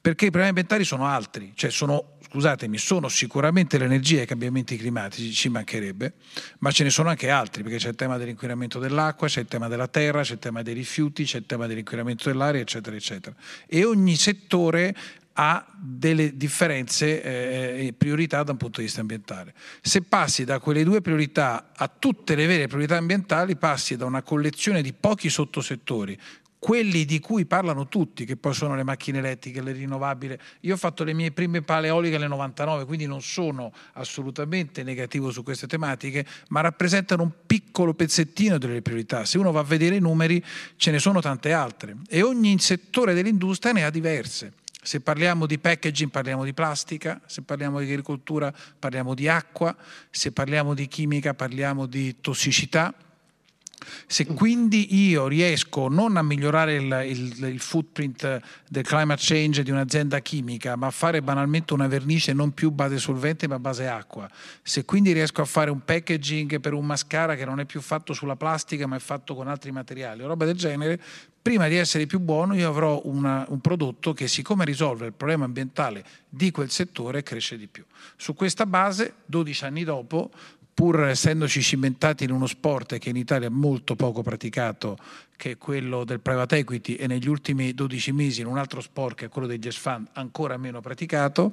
[0.04, 4.76] perché i problemi ambientali sono altri, cioè sono, scusatemi, sono sicuramente l'energia e i cambiamenti
[4.76, 6.12] climatici, ci mancherebbe,
[6.58, 9.66] ma ce ne sono anche altri, perché c'è il tema dell'inquinamento dell'acqua, c'è il tema
[9.66, 13.34] della terra, c'è il tema dei rifiuti, c'è il tema dell'inquinamento dell'aria, eccetera, eccetera.
[13.66, 14.94] E ogni settore
[15.32, 19.54] ha delle differenze eh, e priorità da un punto di vista ambientale.
[19.80, 24.22] Se passi da quelle due priorità a tutte le vere priorità ambientali, passi da una
[24.22, 26.16] collezione di pochi sottosettori,
[26.64, 30.34] quelli di cui parlano tutti, che poi sono le macchine elettriche, le rinnovabili.
[30.60, 35.30] Io ho fatto le mie prime pale eoliche nel 99, quindi non sono assolutamente negativo
[35.30, 39.26] su queste tematiche, ma rappresentano un piccolo pezzettino delle priorità.
[39.26, 40.42] Se uno va a vedere i numeri,
[40.76, 44.54] ce ne sono tante altre e ogni settore dell'industria ne ha diverse.
[44.80, 49.76] Se parliamo di packaging parliamo di plastica, se parliamo di agricoltura parliamo di acqua,
[50.08, 52.94] se parliamo di chimica parliamo di tossicità.
[54.06, 59.70] Se quindi io riesco non a migliorare il, il, il, footprint del climate change di
[59.70, 64.28] un'azienda chimica, ma a fare banalmente una vernice non più base solvente ma base acqua,
[64.62, 68.12] se quindi riesco a fare un packaging per un mascara che non è più fatto
[68.12, 71.00] sulla plastica ma è fatto con altri materiali roba del genere,
[71.44, 75.44] prima di essere più buono io avrò una, un prodotto che siccome risolve il problema
[75.44, 77.84] ambientale di quel settore cresce di più.
[78.16, 80.30] Su questa base, 12 anni dopo,
[80.74, 84.98] pur essendoci cimentati in uno sport che in Italia è molto poco praticato,
[85.36, 89.16] che è quello del private equity, e negli ultimi 12 mesi in un altro sport
[89.16, 91.52] che è quello dei jazz fund ancora meno praticato,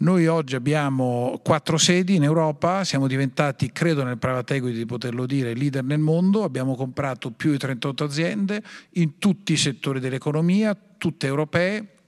[0.00, 5.26] noi oggi abbiamo quattro sedi in Europa, siamo diventati, credo nel private equity di poterlo
[5.26, 10.74] dire, leader nel mondo, abbiamo comprato più di 38 aziende in tutti i settori dell'economia,
[10.96, 11.99] tutte europee,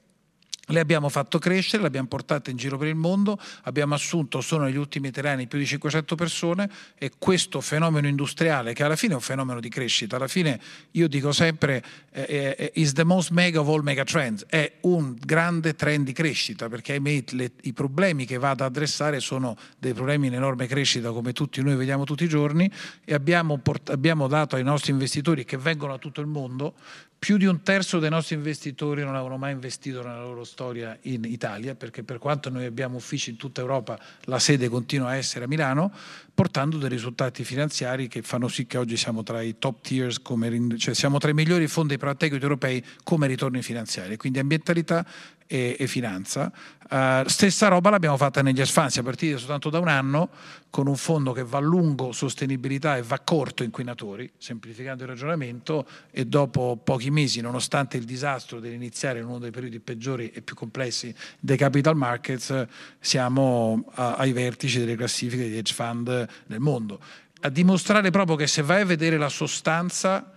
[0.67, 4.65] le abbiamo fatto crescere, le abbiamo portate in giro per il mondo, abbiamo assunto solo
[4.65, 9.13] negli ultimi tre anni più di 500 persone e questo fenomeno industriale, che alla fine
[9.13, 10.61] è un fenomeno di crescita, alla fine
[10.93, 15.17] io dico sempre eh, eh, is the most mega of all mega trends, è un
[15.19, 19.95] grande trend di crescita perché ahimè le, i problemi che va ad addressare sono dei
[19.95, 22.71] problemi in enorme crescita come tutti noi vediamo tutti i giorni
[23.05, 26.75] e abbiamo, abbiamo dato ai nostri investitori che vengono da tutto il mondo
[27.23, 31.23] più di un terzo dei nostri investitori non avevano mai investito nella loro storia in
[31.23, 35.45] Italia, perché per quanto noi abbiamo uffici in tutta Europa, la sede continua a essere
[35.45, 35.93] a Milano,
[36.35, 40.77] portando dei risultati finanziari che fanno sì che oggi siamo tra i top tiers, come,
[40.77, 44.17] cioè siamo tra i migliori fondi private equity europei come ritorni finanziari.
[44.17, 45.07] Quindi ambientalità
[45.53, 46.51] e, e finanza.
[46.89, 50.31] Uh, stessa roba l'abbiamo fatta negli Asfansi a partire soltanto da un anno
[50.71, 56.25] con un fondo che va lungo sostenibilità e va corto inquinatori, semplificando il ragionamento e
[56.25, 61.15] dopo pochi mesi, nonostante il disastro dell'iniziare in uno dei periodi peggiori e più complessi
[61.39, 62.67] dei capital markets,
[62.99, 66.99] siamo a, ai vertici delle classifiche di hedge fund nel mondo.
[67.41, 70.33] A dimostrare proprio che se vai a vedere la sostanza,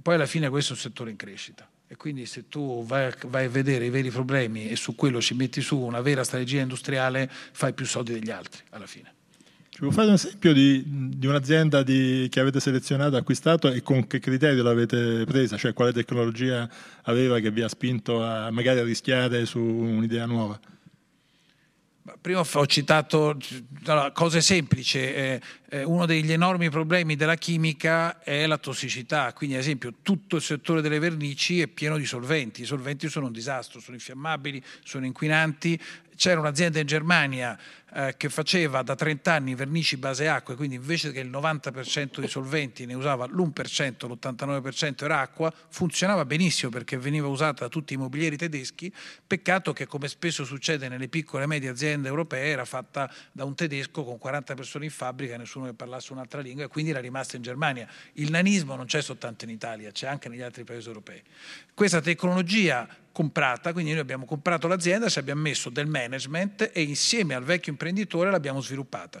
[0.00, 3.46] poi alla fine questo è un settore in crescita e quindi se tu vai, vai,
[3.46, 7.30] a vedere i veri problemi e su quello ci metti su una vera strategia industriale,
[7.30, 9.14] fai più soldi degli altri alla fine.
[9.70, 14.06] Ci può fare un esempio di, di un'azienda di, che avete selezionato, acquistato e con
[14.06, 15.56] che criterio l'avete presa?
[15.56, 16.68] Cioè quale tecnologia
[17.02, 20.60] aveva che vi ha spinto a magari a rischiare su un'idea nuova?
[22.20, 23.36] Prima ho citato
[24.12, 25.40] cose semplici, eh,
[25.70, 30.42] eh, uno degli enormi problemi della chimica è la tossicità, quindi ad esempio tutto il
[30.42, 35.04] settore delle vernici è pieno di solventi, i solventi sono un disastro, sono infiammabili, sono
[35.06, 35.80] inquinanti,
[36.18, 37.56] c'era un'azienda in Germania
[37.94, 42.28] eh, che faceva da 30 anni vernici base acqua, quindi invece che il 90% dei
[42.28, 47.96] solventi ne usava l'1%, l'89% era acqua, funzionava benissimo perché veniva usata da tutti i
[47.96, 48.92] mobilieri tedeschi,
[49.24, 53.54] peccato che come spesso succede nelle piccole e medie aziende europee era fatta da un
[53.54, 57.36] tedesco con 40 persone in fabbrica, nessuno che parlasse un'altra lingua e quindi era rimasta
[57.36, 57.88] in Germania.
[58.14, 61.22] Il nanismo non c'è soltanto in Italia, c'è anche negli altri paesi europei.
[61.74, 67.34] Questa tecnologia comprata, quindi noi abbiamo comprato l'azienda, ci abbiamo messo del management e insieme
[67.34, 69.20] al vecchio imprenditore l'abbiamo sviluppata.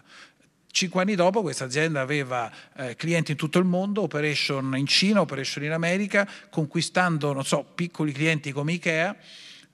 [0.70, 5.20] Cinque anni dopo questa azienda aveva eh, clienti in tutto il mondo, operation in Cina,
[5.20, 9.16] operation in America, conquistando, so, piccoli clienti come Ikea.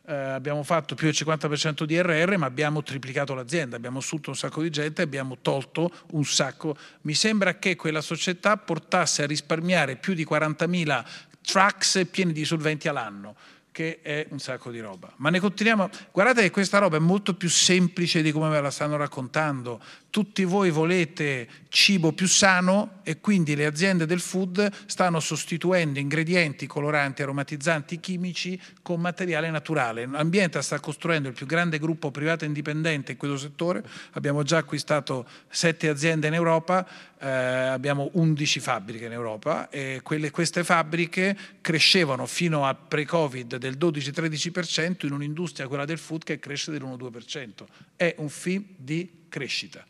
[0.07, 4.37] Eh, abbiamo fatto più del 50% di RR, ma abbiamo triplicato l'azienda, abbiamo assunto un
[4.37, 6.75] sacco di gente e abbiamo tolto un sacco.
[7.03, 11.05] Mi sembra che quella società portasse a risparmiare più di 40.000
[11.43, 13.37] trucks pieni di solventi all'anno
[13.75, 15.13] che è un sacco di roba.
[15.17, 15.91] Ma ne continuiamo.
[16.13, 19.83] Guardate che questa roba è molto più semplice di come ve la stanno raccontando.
[20.11, 26.69] Tutti voi volete cibo più sano e quindi le aziende del food stanno sostituendo ingredienti
[26.69, 30.07] coloranti, aromatizzanti, chimici con materiale naturale.
[30.07, 33.83] L'ambiente sta costruendo il più grande gruppo privato indipendente in questo settore.
[34.13, 36.87] Abbiamo già acquistato sette aziende in Europa,
[37.25, 43.79] eh, abbiamo 11 fabbriche in Europa e quelle, queste fabbriche crescevano fino a pre-Covid del
[43.79, 47.65] 12-13% in un'industria, quella del food, che cresce dell'1-2%.
[47.97, 49.83] È un film di crescita.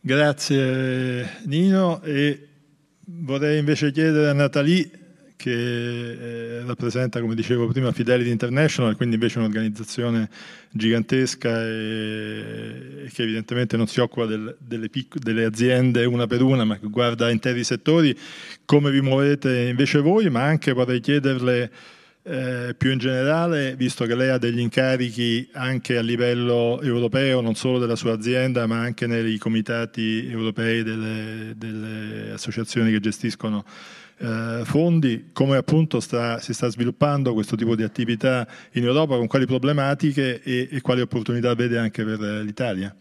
[0.00, 2.48] Grazie Nino e
[3.04, 5.05] vorrei invece chiedere a Natalie
[5.36, 10.28] che eh, rappresenta, come dicevo prima, Fidelity International, quindi invece un'organizzazione
[10.70, 16.42] gigantesca e, e che evidentemente non si occupa del, delle, pic- delle, aziende una per
[16.42, 18.16] una, ma che guarda interi settori,
[18.64, 21.70] come vi muovete invece voi, ma anche vorrei chiederle
[22.28, 27.54] eh, più in generale, visto che lei ha degli incarichi anche a livello europeo, non
[27.54, 33.64] solo della sua azienda, ma anche nei comitati europei delle, delle associazioni che gestiscono
[34.18, 39.26] eh, fondi, come appunto sta, si sta sviluppando questo tipo di attività in Europa, con
[39.26, 42.94] quali problematiche e, e quali opportunità vede anche per l'Italia.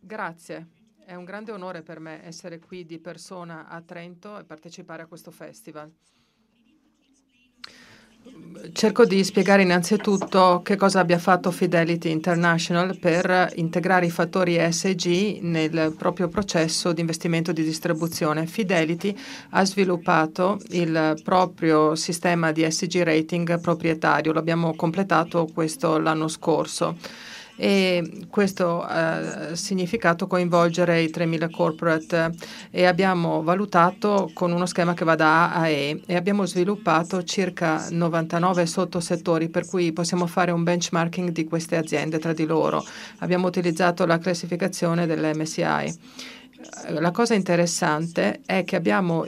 [0.00, 0.66] Grazie.
[1.04, 5.06] È un grande onore per me essere qui di persona a Trento e partecipare a
[5.06, 5.90] questo festival.
[8.72, 15.40] Cerco di spiegare innanzitutto che cosa abbia fatto Fidelity International per integrare i fattori ESG
[15.42, 18.46] nel proprio processo di investimento di distribuzione.
[18.46, 19.16] Fidelity
[19.50, 26.96] ha sviluppato il proprio sistema di ESG rating proprietario, l'abbiamo completato questo l'anno scorso
[27.60, 32.30] e questo ha significato coinvolgere i 3.000 corporate
[32.70, 37.24] e abbiamo valutato con uno schema che va da A a E e abbiamo sviluppato
[37.24, 42.84] circa 99 sottosettori per cui possiamo fare un benchmarking di queste aziende tra di loro.
[43.18, 46.36] Abbiamo utilizzato la classificazione dell'MSI.
[46.88, 49.24] La cosa interessante è che abbiamo,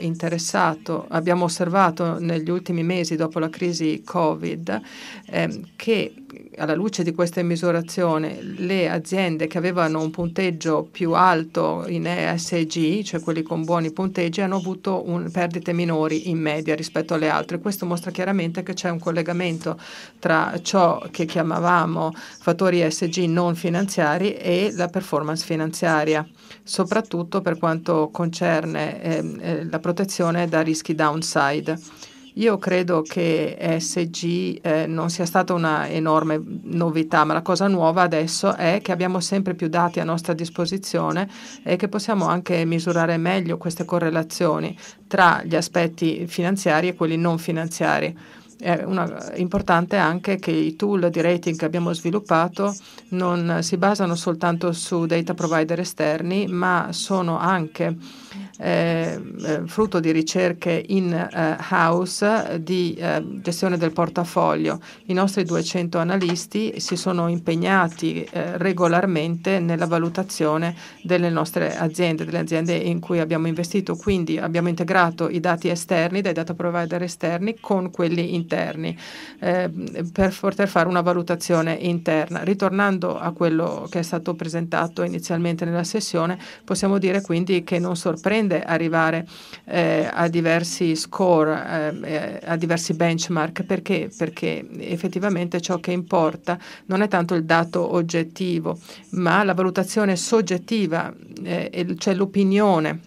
[1.07, 4.81] abbiamo osservato negli ultimi mesi dopo la crisi Covid
[5.27, 6.13] eh, che
[6.57, 13.03] alla luce di questa misurazione le aziende che avevano un punteggio più alto in ESG,
[13.03, 17.59] cioè quelli con buoni punteggi, hanno avuto un, perdite minori in media rispetto alle altre.
[17.59, 19.79] Questo mostra chiaramente che c'è un collegamento
[20.19, 26.27] tra ciò che chiamavamo fattori ESG non finanziari e la performance finanziaria,
[26.63, 32.09] soprattutto per quanto concerne eh, eh la protezione da rischi downside.
[32.35, 38.03] Io credo che ESG eh, non sia stata una enorme novità, ma la cosa nuova
[38.03, 41.29] adesso è che abbiamo sempre più dati a nostra disposizione
[41.63, 47.37] e che possiamo anche misurare meglio queste correlazioni tra gli aspetti finanziari e quelli non
[47.37, 48.17] finanziari.
[48.57, 52.75] È una, importante anche che i tool di rating che abbiamo sviluppato
[53.09, 57.97] non si basano soltanto su data provider esterni, ma sono anche
[58.57, 64.79] eh, eh, frutto di ricerche in-house eh, di eh, gestione del portafoglio.
[65.05, 72.39] I nostri 200 analisti si sono impegnati eh, regolarmente nella valutazione delle nostre aziende, delle
[72.39, 73.95] aziende in cui abbiamo investito.
[73.95, 78.97] Quindi abbiamo integrato i dati esterni dai data provider esterni con quelli interni
[79.39, 79.69] eh,
[80.11, 82.43] per poter fare una valutazione interna.
[82.43, 87.95] Ritornando a quello che è stato presentato inizialmente nella sessione, possiamo dire quindi che non
[87.95, 89.27] sorprende tende arrivare
[89.65, 94.09] eh, a diversi score, eh, a diversi benchmark, perché?
[94.15, 98.79] perché effettivamente ciò che importa non è tanto il dato oggettivo,
[99.11, 102.99] ma la valutazione soggettiva, eh, cioè l'opinione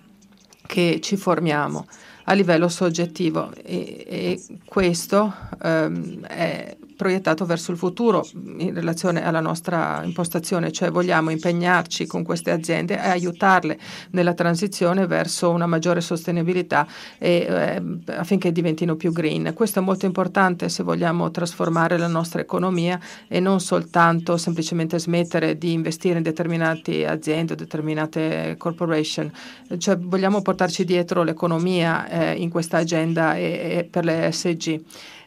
[0.67, 1.87] che ci formiamo
[2.25, 5.33] a livello soggettivo e, e questo
[5.63, 8.27] ehm, è proiettato verso il futuro
[8.59, 13.79] in relazione alla nostra impostazione, cioè vogliamo impegnarci con queste aziende e aiutarle
[14.11, 16.87] nella transizione verso una maggiore sostenibilità
[17.19, 19.53] e, eh, affinché diventino più green.
[19.55, 25.59] Questo è molto importante se vogliamo trasformare la nostra economia e non soltanto semplicemente smettere
[25.59, 29.31] di investire in determinate aziende o determinate corporation,
[29.79, 33.43] cioè vogliamo portarci dietro l'economia eh, in questa agenda e,
[33.79, 34.81] e per le SG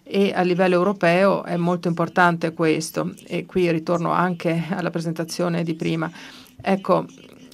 [0.08, 5.76] e a livello europeo è molto importante questo e qui ritorno anche alla presentazione di
[5.76, 6.10] prima.
[6.62, 7.06] Ecco,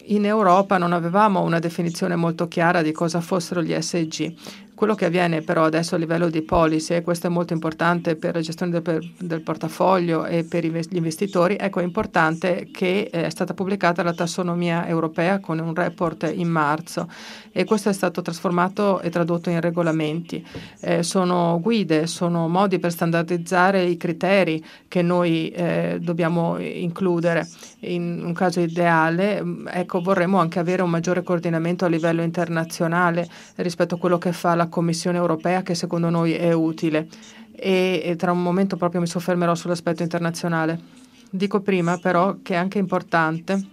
[0.08, 4.34] in Europa non avevamo una definizione molto chiara di cosa fossero gli SG.
[4.76, 8.34] Quello che avviene però adesso a livello di policy, e questo è molto importante per
[8.34, 13.30] la gestione del, del portafoglio e per gli investitori, ecco è importante che eh, è
[13.30, 17.08] stata pubblicata la tassonomia europea con un report in marzo
[17.52, 20.46] e questo è stato trasformato e tradotto in regolamenti.
[20.82, 27.48] Eh, sono guide, sono modi per standardizzare i criteri che noi eh, dobbiamo includere.
[27.86, 33.96] In un caso ideale, ecco, vorremmo anche avere un maggiore coordinamento a livello internazionale rispetto
[33.96, 37.08] a quello che fa la Commissione europea, che secondo noi è utile.
[37.56, 40.80] E, e tra un momento proprio mi soffermerò sull'aspetto internazionale.
[41.30, 43.73] Dico prima però che è anche importante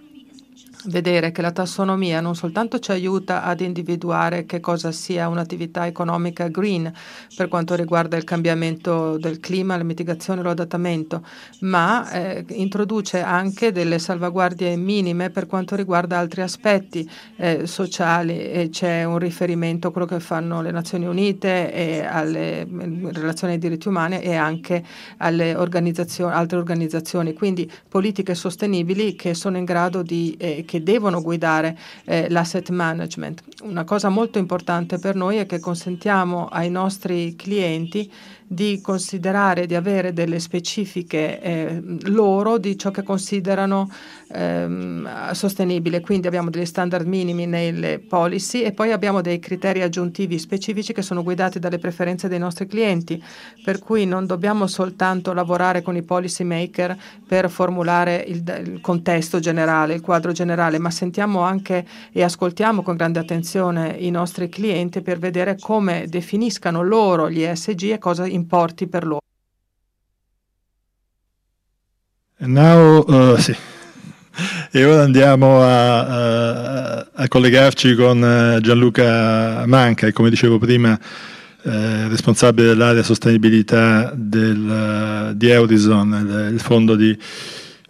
[0.85, 6.49] vedere che la tassonomia non soltanto ci aiuta ad individuare che cosa sia un'attività economica
[6.49, 6.91] green
[7.37, 11.25] per quanto riguarda il cambiamento del clima, la mitigazione e l'adattamento,
[11.61, 18.69] ma eh, introduce anche delle salvaguardie minime per quanto riguarda altri aspetti eh, sociali e
[18.71, 22.67] c'è un riferimento a quello che fanno le Nazioni Unite e alle
[23.13, 24.83] relazioni ai diritti umani e anche
[25.19, 31.21] alle organizzazioni, altre organizzazioni, quindi politiche sostenibili che sono in grado di eh, che devono
[31.21, 33.43] guidare eh, l'asset management.
[33.63, 38.09] Una cosa molto importante per noi è che consentiamo ai nostri clienti
[38.53, 43.89] di considerare di avere delle specifiche eh, loro di ciò che considerano
[44.33, 46.01] ehm, sostenibile.
[46.01, 51.01] Quindi abbiamo degli standard minimi nelle policy e poi abbiamo dei criteri aggiuntivi specifici che
[51.01, 53.23] sono guidati dalle preferenze dei nostri clienti,
[53.63, 59.39] per cui non dobbiamo soltanto lavorare con i policy maker per formulare il, il contesto
[59.39, 65.03] generale, il quadro generale, ma sentiamo anche e ascoltiamo con grande attenzione i nostri clienti
[65.03, 69.21] per vedere come definiscano loro gli ESG e cosa importi per loro.
[72.39, 73.55] Now, uh, sì.
[74.73, 80.99] E ora andiamo a, a, a collegarci con eh, Gianluca Manca, e come dicevo prima,
[81.63, 87.17] eh, responsabile dell'area sostenibilità del, di Eurison, il, il fondo di,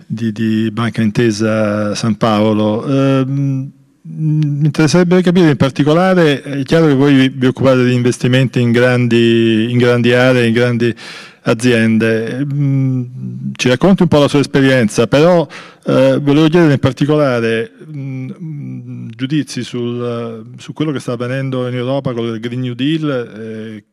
[0.07, 2.85] di, di, Banca Intesa San Paolo.
[2.87, 3.71] Eh,
[4.17, 9.71] mi interesserebbe capire in particolare, è chiaro che voi vi occupate di investimenti in grandi,
[9.71, 10.95] in grandi aree, in grandi
[11.43, 12.45] aziende.
[12.45, 15.47] Mm, ci racconti un po' la sua esperienza, però
[15.85, 21.75] eh, volevo chiedere in particolare mh, mm, giudizi sul, su quello che sta avvenendo in
[21.75, 23.85] Europa con il Green New Deal, eh,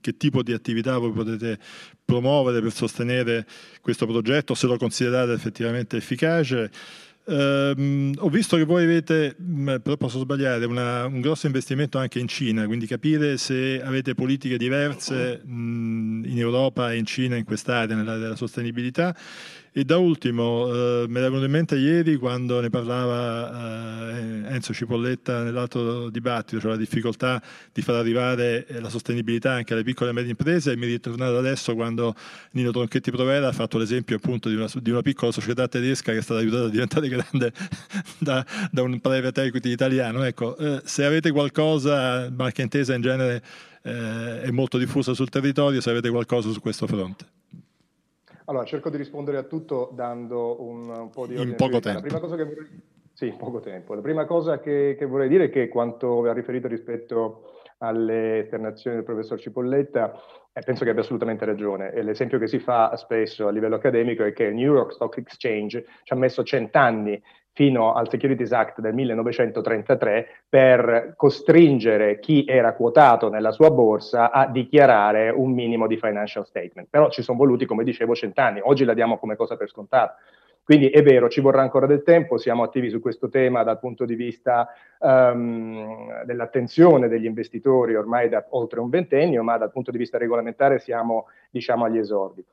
[0.00, 1.58] che tipo di attività voi potete
[2.04, 3.44] promuovere per sostenere
[3.80, 6.70] questo progetto, se lo considerate effettivamente efficace.
[7.28, 12.20] Um, ho visto che voi avete, mm, però posso sbagliare, una, un grosso investimento anche
[12.20, 17.34] in Cina, quindi capire se avete politiche diverse mh, mm, in Europa e in Cina
[17.34, 19.16] in quest'area, nell'area della sostenibilità
[19.78, 24.72] e da ultimo, eh, me l'è venuto in mente ieri quando ne parlava eh, Enzo
[24.72, 27.42] Cipolletta nell'altro dibattito, cioè la difficoltà
[27.74, 30.98] di far arrivare eh, la sostenibilità anche alle piccole e medie imprese e mi è
[31.24, 32.14] adesso quando
[32.52, 36.18] Nino Tronchetti Provera ha fatto l'esempio appunto di una, di una, piccola società tedesca che
[36.18, 37.52] è stata aiutata a diventare grande
[38.16, 40.22] da, da un private equity italiano.
[40.22, 43.42] Ecco, eh, se avete qualcosa, Marca Intesa in genere
[43.82, 47.35] eh, è molto diffusa sul territorio, se avete qualcosa su questo fronte.
[48.46, 51.40] Allora, cerco di rispondere a tutto dando un, un po' di.
[51.40, 52.00] In poco tempo.
[52.00, 52.94] La prima cosa che vorrei...
[53.12, 53.94] Sì, in poco tempo.
[53.94, 58.96] La prima cosa che, che vorrei dire è che quanto ha riferito rispetto alle esternazioni
[58.96, 60.12] del professor Cipolletta,
[60.52, 61.92] eh, penso che abbia assolutamente ragione.
[61.92, 65.16] E l'esempio che si fa spesso a livello accademico è che il New York Stock
[65.18, 67.20] Exchange ci ha messo cent'anni
[67.56, 74.46] fino al Securities Act del 1933 per costringere chi era quotato nella sua borsa a
[74.46, 76.88] dichiarare un minimo di financial statement.
[76.90, 78.60] Però ci sono voluti, come dicevo, cent'anni.
[78.62, 80.18] Oggi la diamo come cosa per scontata.
[80.62, 84.04] Quindi è vero, ci vorrà ancora del tempo, siamo attivi su questo tema dal punto
[84.04, 89.96] di vista um, dell'attenzione degli investitori ormai da oltre un ventennio, ma dal punto di
[89.96, 92.44] vista regolamentare siamo diciamo, agli esordi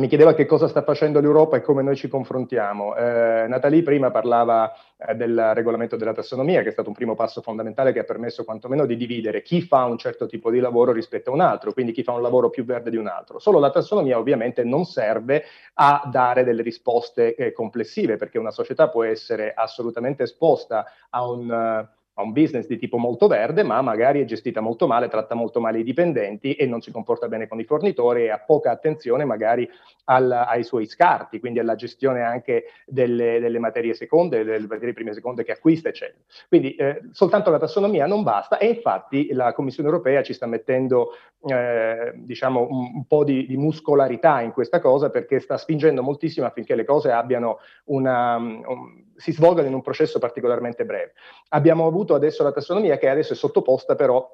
[0.00, 2.96] mi chiedeva che cosa sta facendo l'Europa e come noi ci confrontiamo.
[2.96, 7.40] Eh, Natalie prima parlava eh, del regolamento della tassonomia, che è stato un primo passo
[7.42, 11.30] fondamentale che ha permesso quantomeno di dividere chi fa un certo tipo di lavoro rispetto
[11.30, 13.38] a un altro, quindi chi fa un lavoro più verde di un altro.
[13.38, 18.88] Solo la tassonomia ovviamente non serve a dare delle risposte eh, complessive, perché una società
[18.88, 21.86] può essere assolutamente esposta a un...
[21.88, 25.34] Uh, ha un business di tipo molto verde, ma magari è gestita molto male, tratta
[25.34, 28.70] molto male i dipendenti e non si comporta bene con i fornitori e ha poca
[28.70, 29.68] attenzione magari
[30.04, 35.10] al, ai suoi scarti, quindi alla gestione anche delle, delle, materie seconde, delle materie prime
[35.10, 36.18] e seconde che acquista, eccetera.
[36.48, 41.12] Quindi eh, soltanto la tassonomia non basta e infatti la Commissione europea ci sta mettendo
[41.46, 46.46] eh, diciamo un, un po' di, di, muscolarità in questa cosa perché sta spingendo moltissimo
[46.46, 51.12] affinché le cose abbiano una, un, si svolgano in un processo particolarmente breve.
[51.50, 54.28] Abbiamo avuto adesso la tassonomia che adesso è sottoposta però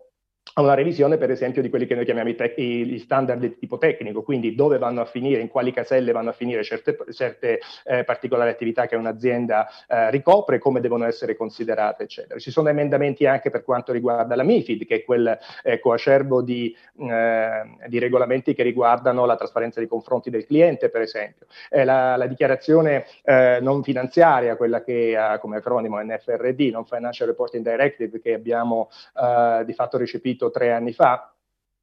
[0.55, 3.57] a una revisione per esempio di quelli che noi chiamiamo i te- gli standard di
[3.57, 7.61] tipo tecnico, quindi dove vanno a finire, in quali caselle vanno a finire certe, certe
[7.85, 12.41] eh, particolari attività che un'azienda eh, ricopre, come devono essere considerate, eccetera.
[12.41, 16.77] Ci sono emendamenti anche per quanto riguarda la MIFID, che è quel eh, coacervo di,
[16.99, 21.47] eh, di, regolamenti che riguardano la trasparenza dei confronti del cliente, per esempio.
[21.71, 27.69] La, la, dichiarazione eh, non finanziaria, quella che ha come acronimo NFRD, Non Financial Reporting
[27.69, 31.25] Directive, che abbiamo eh, di fatto recepito uscito tre anni fa.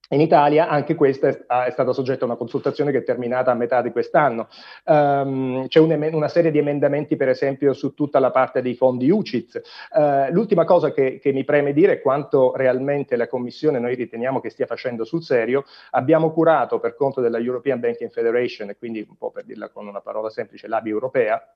[0.09, 3.55] In Italia anche questa è, è, stata soggetta a una consultazione che è terminata a
[3.55, 4.47] metà di quest'anno.
[4.85, 9.09] Um, c'è un, una serie di emendamenti, per esempio, su tutta la parte dei fondi
[9.09, 9.61] UCITS.
[9.91, 14.39] Uh, l'ultima cosa che, che, mi preme dire è quanto realmente la Commissione noi riteniamo
[14.39, 15.65] che stia facendo sul serio.
[15.91, 19.87] Abbiamo curato per conto della European Banking Federation, e quindi un po' per dirla con
[19.87, 21.53] una parola semplice, l'ABI europea,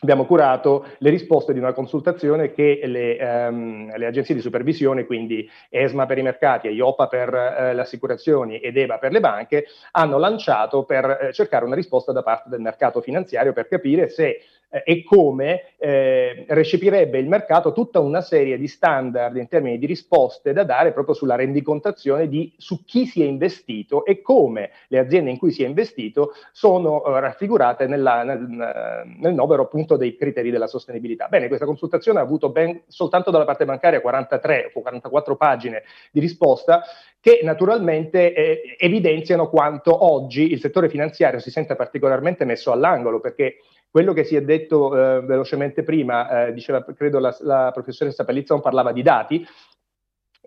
[0.00, 5.48] abbiamo curato le risposte di una consultazione che le, um, le, agenzie di supervisione, quindi
[5.68, 10.18] ESMA per i mercati, IOPA per uh, le assicurazioni ed EBA per le banche, hanno
[10.18, 14.40] lanciato per uh, cercare una risposta da parte del mercato finanziario per capire se
[14.70, 19.86] eh, e come eh, recepirebbe il mercato tutta una serie di standard in termini di
[19.86, 24.98] risposte da dare proprio sulla rendicontazione di su chi si è investito e come le
[24.98, 30.16] aziende in cui si è investito sono eh, raffigurate nella, nel, nel novero appunto dei
[30.16, 31.28] criteri della sostenibilità.
[31.28, 36.20] Bene, questa consultazione ha avuto ben soltanto dalla parte bancaria 43 o 44 pagine di
[36.20, 36.82] risposta
[37.20, 43.56] che naturalmente eh, evidenziano quanto oggi il settore finanziario si senta particolarmente messo all'angolo perché
[43.90, 48.60] quello che si è detto eh, velocemente prima, eh, diceva credo la, la professoressa Pellizzon
[48.60, 49.46] parlava di dati,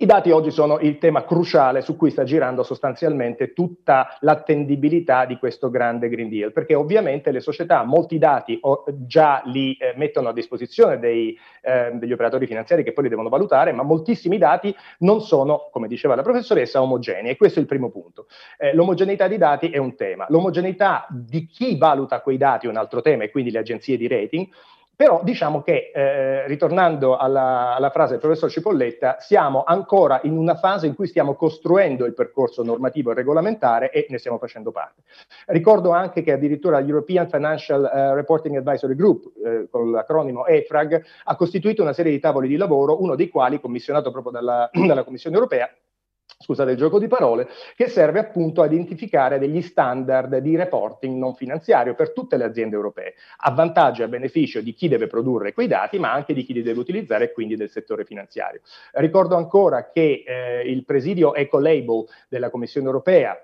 [0.01, 5.37] i dati oggi sono il tema cruciale su cui sta girando sostanzialmente tutta l'attendibilità di
[5.37, 8.59] questo grande Green Deal, perché ovviamente le società molti dati
[9.05, 13.29] già li eh, mettono a disposizione dei, eh, degli operatori finanziari che poi li devono
[13.29, 17.67] valutare, ma moltissimi dati non sono, come diceva la professoressa, omogenei e questo è il
[17.67, 18.25] primo punto.
[18.57, 22.77] Eh, l'omogeneità di dati è un tema, l'omogeneità di chi valuta quei dati è un
[22.77, 24.47] altro tema e quindi le agenzie di rating.
[25.01, 30.53] Però diciamo che, eh, ritornando alla, alla, frase del professor Cipolletta, siamo ancora in una
[30.53, 35.01] fase in cui stiamo costruendo il percorso normativo e regolamentare e ne stiamo facendo parte.
[35.47, 41.35] Ricordo anche che addirittura l'European Financial uh, Reporting Advisory Group, eh, con l'acronimo EFRAG, ha
[41.35, 45.35] costituito una serie di tavoli di lavoro, uno dei quali, commissionato proprio dalla, dalla Commissione
[45.35, 45.67] europea,
[46.41, 51.35] scusate il gioco di parole, che serve appunto a identificare degli standard di reporting non
[51.35, 55.53] finanziario per tutte le aziende europee, a vantaggio e a beneficio di chi deve produrre
[55.53, 58.61] quei dati, ma anche di chi li deve utilizzare e quindi del settore finanziario.
[58.93, 63.39] Ricordo ancora che eh, il presidio Ecolabel della Commissione europea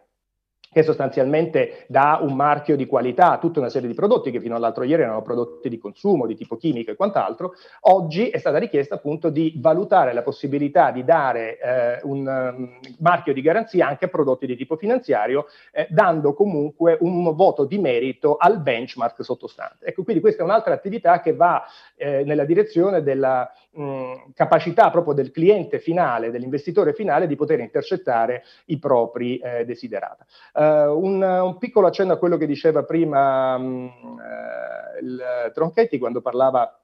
[0.71, 4.55] che sostanzialmente dà un marchio di qualità a tutta una serie di prodotti che fino
[4.55, 8.95] all'altro ieri erano prodotti di consumo, di tipo chimico e quant'altro, oggi è stata richiesta
[8.95, 14.09] appunto di valutare la possibilità di dare eh, un um, marchio di garanzia anche a
[14.09, 19.85] prodotti di tipo finanziario, eh, dando comunque un voto di merito al benchmark sottostante.
[19.85, 21.63] Ecco, quindi questa è un'altra attività che va
[21.95, 28.43] eh, nella direzione della mh, capacità proprio del cliente finale, dell'investitore finale di poter intercettare
[28.65, 30.25] i propri eh, desiderata.
[30.53, 36.21] Uh, un, un, piccolo accenno a quello che diceva prima um, uh, il Tronchetti quando
[36.21, 36.81] parlava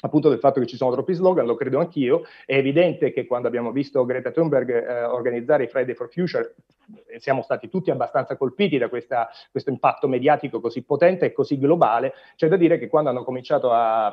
[0.00, 3.48] appunto del fatto che ci sono troppi slogan, lo credo anch'io, è evidente che quando
[3.48, 6.73] abbiamo visto Greta Thunberg eh, organizzare i Friday for Future eh,
[7.18, 12.14] siamo stati tutti abbastanza colpiti da questa, questo impatto mediatico così potente e così globale,
[12.36, 14.12] c'è da dire che quando hanno cominciato a, a,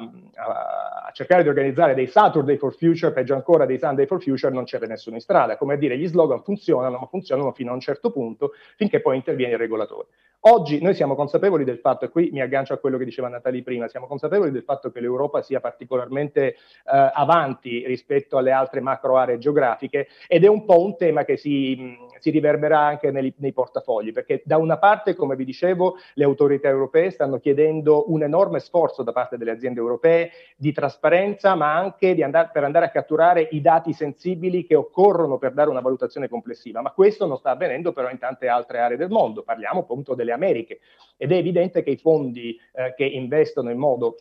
[1.05, 4.63] a, cercare di organizzare dei Saturday for Future, peggio ancora dei Sunday for Future, non
[4.63, 7.79] c'era nessuno in strada, come a dire gli slogan funzionano, ma funzionano fino a un
[7.79, 10.07] certo punto, finché poi interviene il regolatore.
[10.45, 13.61] Oggi noi siamo consapevoli del fatto, e qui mi aggancio a quello che diceva Natalie
[13.61, 19.17] prima, siamo consapevoli del fatto che l'Europa sia particolarmente eh, avanti rispetto alle altre macro
[19.17, 23.53] aree geografiche ed è un po' un tema che si, si riverbera anche nei, nei,
[23.53, 28.59] portafogli, perché da una parte, come vi dicevo, le autorità europee stanno chiedendo un enorme
[28.59, 33.47] sforzo da parte delle aziende europee di trasparenza, ma anche andare, per andare a catturare
[33.51, 36.81] i dati sensibili che occorrono per dare una valutazione complessiva.
[36.81, 39.43] Ma questo non sta avvenendo però in tante altre aree del mondo.
[39.43, 40.79] Parliamo appunto delle Americhe
[41.17, 44.17] ed è evidente che i fondi eh, che investono in modo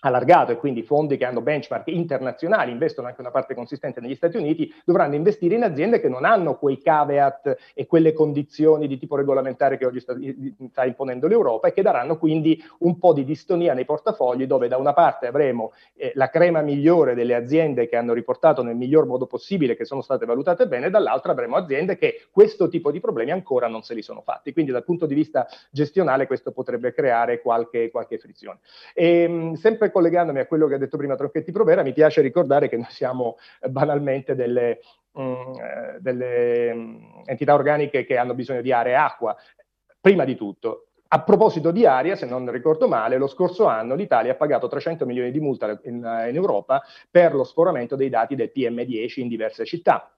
[0.00, 4.36] allargato e quindi fondi che hanno benchmark internazionali, investono anche una parte consistente negli Stati
[4.36, 9.16] Uniti, dovranno investire in aziende che non hanno quei caveat e quelle condizioni di tipo
[9.16, 10.14] regolamentare che oggi sta,
[10.70, 14.76] sta imponendo l'Europa e che daranno quindi un po' di distonia nei portafogli dove da
[14.76, 19.26] una parte avremo eh, la crema migliore delle aziende che hanno riportato nel miglior modo
[19.26, 23.30] possibile che sono state valutate bene e dall'altra avremo aziende che questo tipo di problemi
[23.30, 24.52] ancora non se li sono fatti.
[24.52, 28.60] Quindi dal punto di vista gestionale questo potrebbe creare qualche, qualche frizione.
[28.94, 32.76] E, sempre collegandomi a quello che ha detto prima Tronchetti Provera, mi piace ricordare che
[32.76, 34.80] noi siamo eh, banalmente delle,
[35.12, 39.36] mh, mm, eh, delle mm, entità organiche che hanno bisogno di aria e acqua.
[40.00, 44.32] Prima di tutto, a proposito di aria, se non ricordo male, lo scorso anno l'Italia
[44.32, 48.52] ha pagato 300 milioni di multa in, in Europa per lo sforamento dei dati del
[48.54, 50.14] PM10 in diverse città.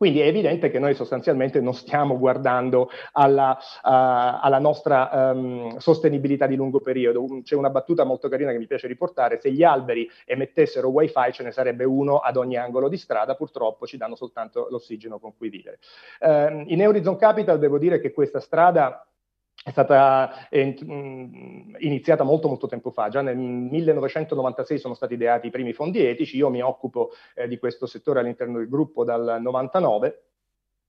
[0.00, 6.46] Quindi è evidente che noi sostanzialmente non stiamo guardando alla, uh, alla nostra um, sostenibilità
[6.46, 7.26] di lungo periodo.
[7.42, 11.42] C'è una battuta molto carina che mi piace riportare, se gli alberi emettessero wifi ce
[11.42, 15.50] ne sarebbe uno ad ogni angolo di strada, purtroppo ci danno soltanto l'ossigeno con cui
[15.50, 15.80] vivere.
[16.20, 19.04] Uh, in Eurizon Capital devo dire che questa strada
[19.62, 20.74] è stata eh,
[21.78, 26.36] iniziata molto molto tempo fa, già nel 1996 sono stati ideati i primi fondi etici,
[26.36, 30.29] io mi occupo eh, di questo settore all'interno del gruppo dal 99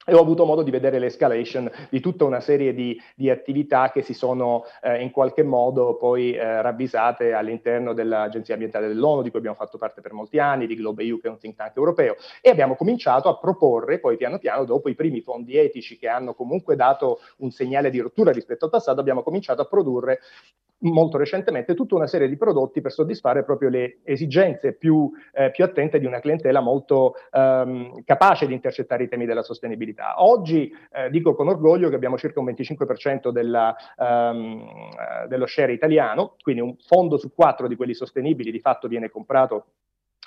[0.06, 4.02] e ho avuto modo di vedere l'escalation di tutta una serie di, di attività che
[4.02, 9.40] si sono eh, in qualche modo poi eh, ravvisate all'interno dell'Agenzia Ambientale dell'ONU, di cui
[9.40, 12.16] abbiamo fatto parte per molti anni, di Globe EU, che è un think tank europeo,
[12.42, 16.34] e abbiamo cominciato a proporre poi piano piano, dopo i primi fondi etici che hanno
[16.34, 20.20] comunque dato un segnale di rottura rispetto al passato, abbiamo cominciato a produrre
[20.82, 25.64] molto recentemente tutta una serie di prodotti per soddisfare proprio le esigenze più, eh, più
[25.64, 30.24] attente di una clientela molto ehm, capace di intercettare i temi della sostenibilità.
[30.24, 34.62] Oggi eh, dico con orgoglio che abbiamo circa un 25% della, ehm,
[35.24, 39.10] eh, dello share italiano, quindi un fondo su quattro di quelli sostenibili di fatto viene
[39.10, 39.66] comprato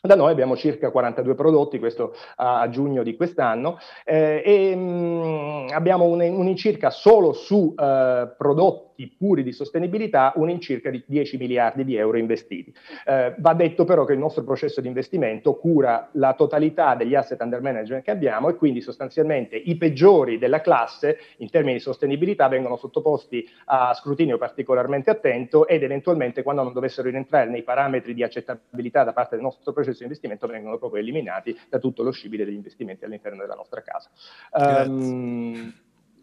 [0.07, 5.67] da noi abbiamo circa 42 prodotti, questo a, giugno di quest'anno, eh, e mh, mm,
[5.71, 6.55] abbiamo un, un
[6.91, 12.19] solo su eh, prodotti puri di sostenibilità un in circa di 10 miliardi di euro
[12.19, 12.75] investiti.
[13.05, 17.41] Eh, va detto però che il nostro processo di investimento cura la totalità degli asset
[17.41, 22.49] under management che abbiamo e quindi sostanzialmente i peggiori della classe in termini di sostenibilità
[22.49, 28.23] vengono sottoposti a scrutinio particolarmente attento ed eventualmente quando non dovessero rientrare nei parametri di
[28.23, 32.45] accettabilità da parte del nostro processo di investimento vengono proprio eliminati da tutto lo scibile
[32.45, 34.11] degli investimenti all'interno della nostra casa.
[34.53, 35.73] Um,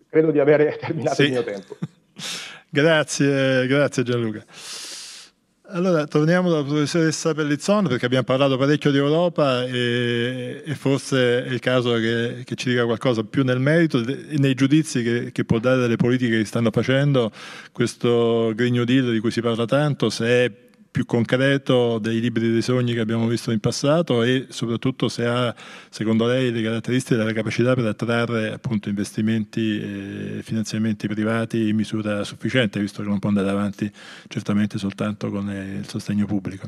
[0.09, 1.23] credo di aver terminato sì.
[1.23, 1.75] il mio tempo.
[2.73, 4.45] Grazie, grazie Gianluca.
[5.73, 11.49] Allora, torniamo dalla professoressa Pellizzon perché abbiamo parlato parecchio di Europa e, e forse è
[11.49, 15.43] il caso che, che, ci dica qualcosa più nel merito e nei giudizi che, che,
[15.43, 17.29] può dare delle politiche che stanno facendo
[17.73, 20.51] questo Green New Deal di cui si parla tanto, se è
[20.91, 25.55] più concreto dei libri dei sogni che abbiamo visto in passato e soprattutto se ha,
[25.89, 32.25] secondo lei, le caratteristiche della capacità per attrarre appunto investimenti e finanziamenti privati in misura
[32.25, 33.89] sufficiente, visto che non può andare avanti
[34.27, 36.67] certamente soltanto con il sostegno pubblico.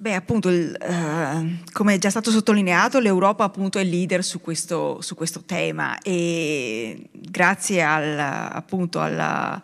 [0.00, 5.02] Beh, appunto, il, eh, come è già stato sottolineato, l'Europa appunto è leader su questo,
[5.02, 9.60] su questo tema e grazie al, appunto alla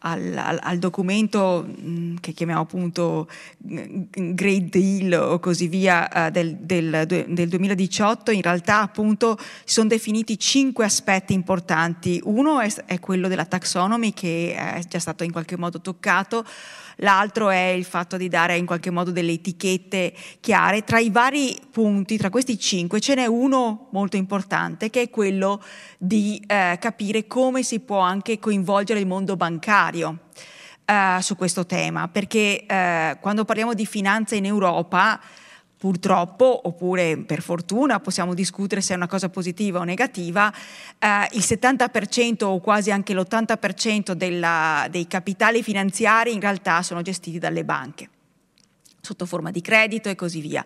[0.00, 3.28] al, al, al, documento mm, che chiamiamo appunto
[3.70, 9.74] mm, Great Deal o così via uh, del, del, del, 2018, in realtà appunto si
[9.74, 12.20] sono definiti cinque aspetti importanti.
[12.24, 16.44] Uno è, è quello della taxonomy che è già stato in qualche modo toccato,
[17.00, 20.84] l'altro è il fatto di dare in qualche modo delle etichette chiare.
[20.84, 25.62] Tra i vari punti, tra questi cinque, ce n'è uno molto importante che è quello
[25.98, 30.18] di eh, capire come si può anche coinvolgere il mondo bancario.
[30.90, 35.20] Uh, su questo tema, perché uh, quando parliamo di finanza in Europa
[35.80, 40.52] purtroppo, oppure per fortuna, possiamo discutere se è una cosa positiva o negativa,
[40.98, 47.38] eh, il 70% o quasi anche l'80% della, dei capitali finanziari in realtà sono gestiti
[47.38, 48.10] dalle banche
[49.00, 50.62] sotto forma di credito e così via.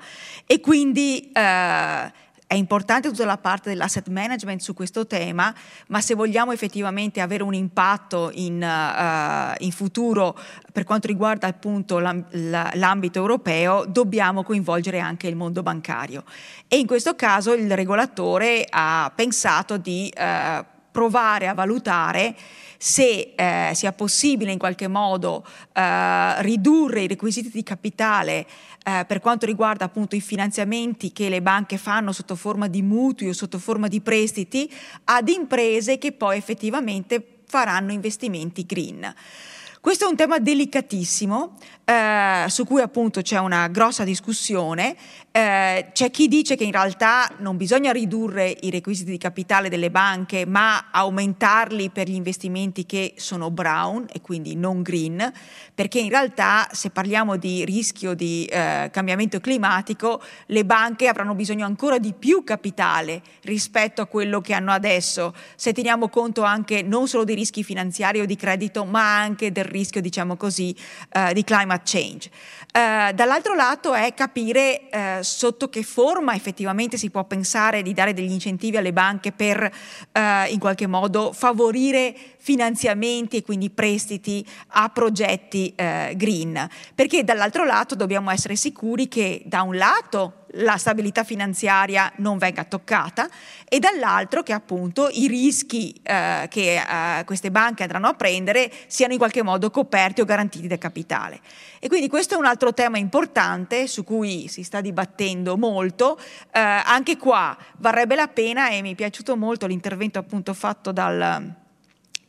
[0.47, 2.13] E quindi eh,
[2.47, 5.53] è importante tutta la parte dell'asset management su questo tema,
[5.89, 10.39] ma se vogliamo effettivamente avere un impatto in, uh, in futuro
[10.71, 16.23] per quanto riguarda appunto l'ambito europeo, dobbiamo coinvolgere anche il mondo bancario.
[16.69, 20.65] E in questo caso il regolatore ha pensato di uh,
[20.95, 22.37] provare a valutare
[22.79, 28.47] se eh, sia possibile in qualche modo eh, ridurre i requisiti di capitale
[28.87, 33.31] eh, per quanto riguarda appunto i finanziamenti che le banche fanno sotto forma di mutui
[33.31, 34.71] o sotto forma di prestiti
[35.05, 39.15] ad imprese che poi effettivamente faranno investimenti green.
[39.81, 44.97] Questo è un tema delicatissimo eh, su cui appunto c'è una grossa discussione.
[45.37, 49.91] Eh, c'è chi dice che in realtà non bisogna ridurre i requisiti di capitale delle
[49.91, 55.33] banche, ma aumentarli per gli investimenti che sono brown e quindi non green,
[55.75, 61.67] perché in realtà se parliamo di rischio di eh, cambiamento climatico, le banche avranno bisogno
[61.67, 67.09] ancora di più capitale rispetto a quello che hanno adesso, se teniamo conto anche non
[67.09, 70.77] solo dei rischi finanziari o di credito, ma anche del rischio, diciamo così,
[71.11, 72.31] eh, di climate change.
[72.73, 78.15] Eh, dall'altro lato è capire eh, sotto che forma effettivamente si può pensare di dare
[78.15, 79.63] degli incentivi alle banche per
[80.13, 87.65] eh, in qualche modo favorire finanziamenti e quindi prestiti a progetti eh, green, perché dall'altro
[87.65, 93.29] lato dobbiamo essere sicuri che da un lato la stabilità finanziaria non venga toccata
[93.69, 99.13] e dall'altro che appunto i rischi eh, che eh, queste banche andranno a prendere siano
[99.13, 101.41] in qualche modo coperti o garantiti dal capitale.
[101.79, 106.19] E quindi questo è un altro tema importante su cui si sta dibattendo molto.
[106.19, 111.63] Eh, anche qua varrebbe la pena e mi è piaciuto molto l'intervento appunto fatto dal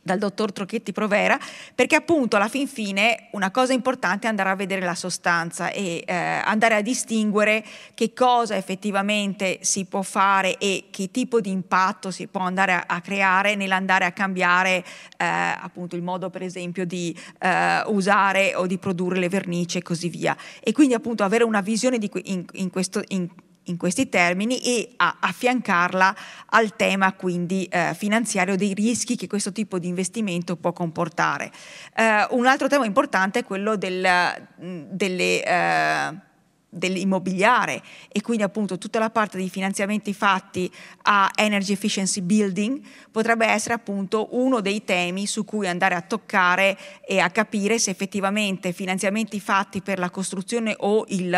[0.06, 1.36] dal dottor Trocchetti Provera,
[1.74, 6.04] perché appunto alla fin fine una cosa importante è andare a vedere la sostanza e
[6.06, 12.12] eh, andare a distinguere che cosa effettivamente si può fare e che tipo di impatto
[12.12, 14.86] si può andare a, a creare nell'andare a cambiare
[15.18, 19.82] eh, appunto il modo per esempio di eh, usare o di produrre le vernici e
[19.82, 20.38] così via.
[20.60, 23.28] E quindi appunto avere una visione di, in, in, questo, in
[23.66, 26.16] in questi termini e a affiancarla
[26.48, 31.52] al tema quindi eh, finanziario dei rischi che questo tipo di investimento può comportare.
[31.96, 34.08] Eh, un altro tema importante è quello del,
[34.90, 36.14] delle eh,
[36.76, 40.72] dell'immobiliare e quindi appunto tutta la parte di finanziamenti fatti
[41.04, 46.78] a energy efficiency building potrebbe essere appunto uno dei temi su cui andare a toccare
[47.06, 51.30] e a capire se effettivamente finanziamenti fatti per la costruzione o il, uh,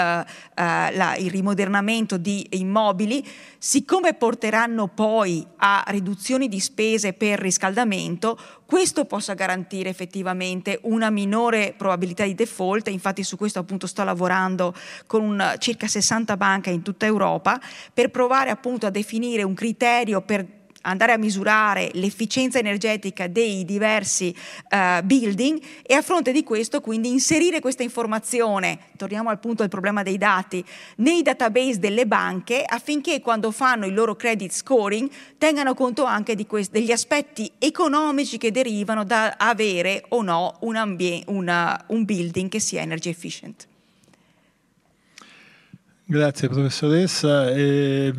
[0.55, 3.25] la, il rimodernamento di immobili
[3.59, 11.73] siccome porteranno poi a riduzioni di spese per riscaldamento questo possa garantire effettivamente una minore
[11.77, 14.75] probabilità di default, infatti su questo appunto sto lavorando
[15.05, 17.59] con un, circa 60 banche in tutta Europa
[17.93, 20.45] per provare appunto a definire un criterio per
[20.87, 24.33] andare a misurare l'efficienza energetica dei diversi
[24.69, 29.69] uh, building e a fronte di questo quindi inserire questa informazione, torniamo al punto del
[29.69, 30.63] problema dei dati,
[30.97, 36.71] nei database delle banche affinché quando fanno il loro credit scoring tengano conto anche quest-
[36.71, 42.59] degli aspetti economici che derivano da avere o no un, ambie- una, un building che
[42.59, 43.67] sia energy efficient.
[46.09, 47.49] Grazie professoressa.
[47.51, 48.13] E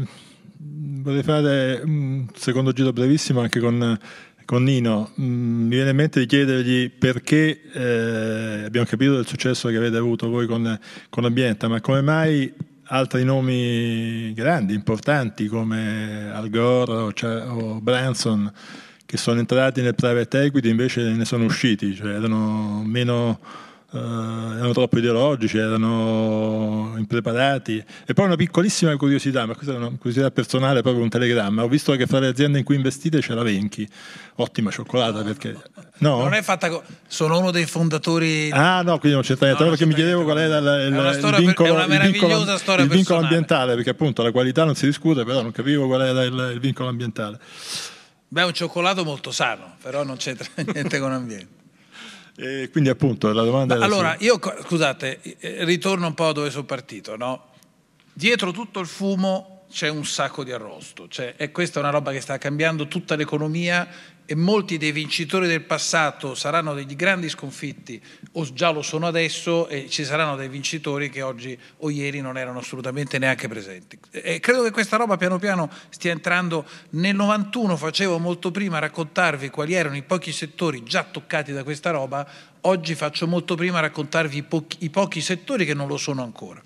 [0.59, 3.99] vorrei fare un secondo giro brevissimo anche con,
[4.45, 5.13] con Nino.
[5.19, 9.97] Mm, mi viene in mente di chiedergli perché eh, abbiamo capito del successo che avete
[9.97, 10.79] avuto voi con,
[11.09, 12.53] con Ambienta, ma come mai
[12.91, 17.13] altri nomi grandi, importanti come Al Gore o,
[17.55, 18.53] o Branson
[19.07, 23.41] che sono entrati nel private equity invece ne sono usciti, cioè erano meno
[23.91, 27.83] Uh, erano troppo ideologici, erano impreparati.
[28.07, 31.63] E poi una piccolissima curiosità, ma questa è una curiosità personale, proprio un telegramma.
[31.63, 33.89] Ho visto che fra le aziende in cui investite c'è la Venchi,
[34.37, 35.57] ottima cioccolata perché...
[35.99, 36.19] No?
[36.19, 36.69] Non è fatta...
[36.69, 38.51] Co- sono uno dei fondatori...
[38.53, 41.75] Ah no, quindi non c'entra niente, no, perché mi chiedevo qual era il, il, vincolo,
[41.87, 42.43] per, il vincolo,
[42.83, 46.25] il vincolo ambientale, perché appunto la qualità non si discute, però non capivo qual era
[46.25, 47.39] il, il vincolo ambientale.
[48.29, 51.58] Beh, è un cioccolato molto sano, però non c'entra niente con ambiente.
[52.41, 54.27] E quindi appunto la domanda Ma Allora, sì.
[54.27, 57.47] io scusate, eh, ritorno un po' dove sono partito, no?
[58.13, 62.13] Dietro tutto il fumo c'è un sacco di arrosto, cioè, e questa è una roba
[62.13, 63.89] che sta cambiando tutta l'economia
[64.31, 67.99] e molti dei vincitori del passato saranno degli grandi sconfitti
[68.33, 72.37] o già lo sono adesso e ci saranno dei vincitori che oggi o ieri non
[72.37, 73.99] erano assolutamente neanche presenti.
[74.11, 76.67] E credo che questa roba piano piano stia entrando.
[76.91, 81.91] Nel 91 facevo molto prima raccontarvi quali erano i pochi settori già toccati da questa
[81.91, 82.29] roba,
[82.61, 86.63] oggi faccio molto prima raccontarvi i pochi, i pochi settori che non lo sono ancora.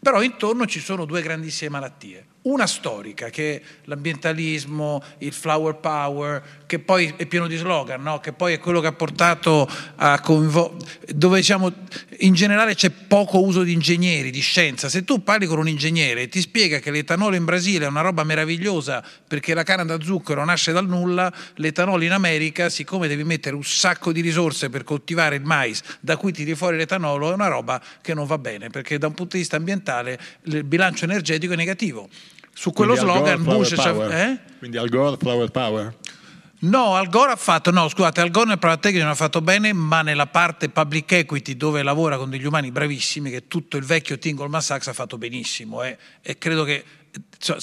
[0.00, 6.42] Però intorno ci sono due grandissime malattie una storica che è l'ambientalismo, il flower power,
[6.66, 8.18] che poi è pieno di slogan, no?
[8.18, 11.72] che poi è quello che ha portato a coinvolgere, dove diciamo
[12.18, 14.88] in generale c'è poco uso di ingegneri, di scienza.
[14.88, 18.00] Se tu parli con un ingegnere e ti spiega che l'etanolo in Brasile è una
[18.00, 23.22] roba meravigliosa perché la canna da zucchero nasce dal nulla, l'etanolo in America, siccome devi
[23.22, 27.34] mettere un sacco di risorse per coltivare il mais da cui tiri fuori l'etanolo, è
[27.34, 31.04] una roba che non va bene perché da un punto di vista ambientale il bilancio
[31.04, 32.08] energetico è negativo.
[32.54, 33.72] Su quello Quindi slogan Bush...
[33.72, 34.38] Eh?
[34.58, 35.94] Quindi Al Gore, Flower Power.
[36.60, 39.40] No, Al Gore ha fatto, no scusate, Al Gore nel private equity non ha fatto
[39.40, 43.84] bene, ma nella parte public equity dove lavora con degli umani bravissimi, che tutto il
[43.84, 45.96] vecchio Tim Goldman Sachs ha fatto benissimo eh.
[46.20, 46.84] e credo che
[47.38, 47.58] cioè,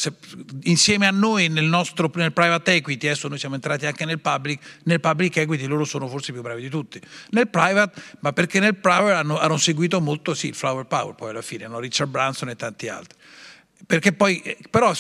[0.63, 4.59] insieme a noi nel nostro nel private equity, adesso noi siamo entrati anche nel public,
[4.83, 6.99] nel public equity loro sono forse più bravi di tutti.
[7.29, 11.29] Nel private, ma perché nel private hanno, hanno seguito molto sì il flower power poi
[11.29, 11.79] alla fine, no?
[11.79, 13.17] Richard Branson e tanti altri.
[13.87, 14.91] perché poi, però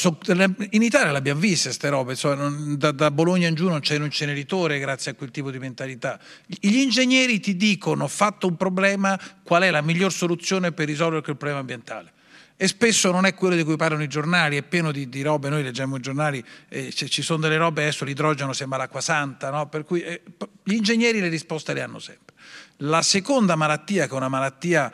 [0.71, 4.05] in Italia l'abbiamo vista queste robe, insomma, da, da, Bologna in giù non c'è un
[4.05, 6.17] inceneritore grazie a quel tipo di mentalità.
[6.47, 11.35] Gli ingegneri ti dicono, fatto un problema, qual è la miglior soluzione per risolvere quel
[11.35, 12.13] problema ambientale.
[12.61, 15.47] E spesso non è quello di cui parlano i giornali, è pieno di, di robe,
[15.47, 19.69] noi leggiamo i giornali, eh, ci sono delle robe, adesso l'idrogeno sembra l'acqua santa, no?
[19.69, 20.23] per cui eh,
[20.65, 22.35] gli ingegneri le risposte le hanno sempre.
[22.79, 24.91] La seconda malattia, che è una malattia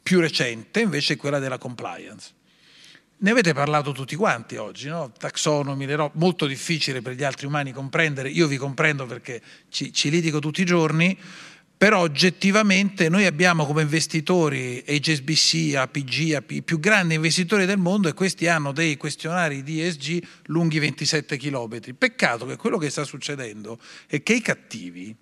[0.00, 2.38] più recente, invece è quella della compliance
[3.22, 5.12] ne avete parlato tutti quanti oggi, no?
[5.12, 9.92] taxonomi, le robe, molto difficile per gli altri umani comprendere, io vi comprendo perché ci,
[9.92, 11.18] ci litigo tutti i giorni,
[11.80, 18.06] però oggettivamente noi abbiamo come investitori HSBC, APG, AP, i più grandi investitori del mondo
[18.06, 21.94] e questi hanno dei questionari di ESG lunghi 27 km.
[21.96, 25.16] Peccato che quello che sta succedendo è che i cattivi,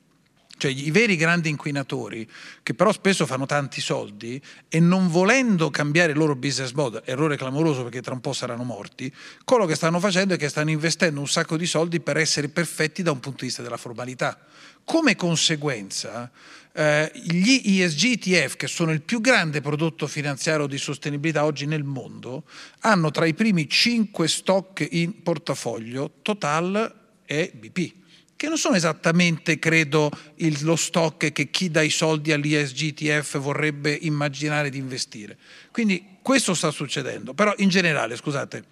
[0.58, 2.28] cioè i veri grandi inquinatori,
[2.62, 7.36] che però spesso fanno tanti soldi e non volendo cambiare il loro business model, errore
[7.36, 9.10] clamoroso perché tra un po' saranno morti,
[9.44, 13.02] quello che stanno facendo è che stanno investendo un sacco di soldi per essere perfetti
[13.02, 14.38] da un punto di vista della formalità.
[14.84, 16.30] Come conseguenza,
[16.72, 21.84] eh, gli ESG ETF, che sono il più grande prodotto finanziario di sostenibilità oggi nel
[21.84, 22.44] mondo,
[22.80, 26.94] hanno tra i primi 5 stock in portafoglio Total
[27.24, 28.06] e BP
[28.38, 33.92] che non sono esattamente, credo, il, lo stock che chi dà i soldi all'ISGTF vorrebbe
[33.92, 35.36] immaginare di investire.
[35.72, 38.62] Quindi questo sta succedendo, però in generale, scusate,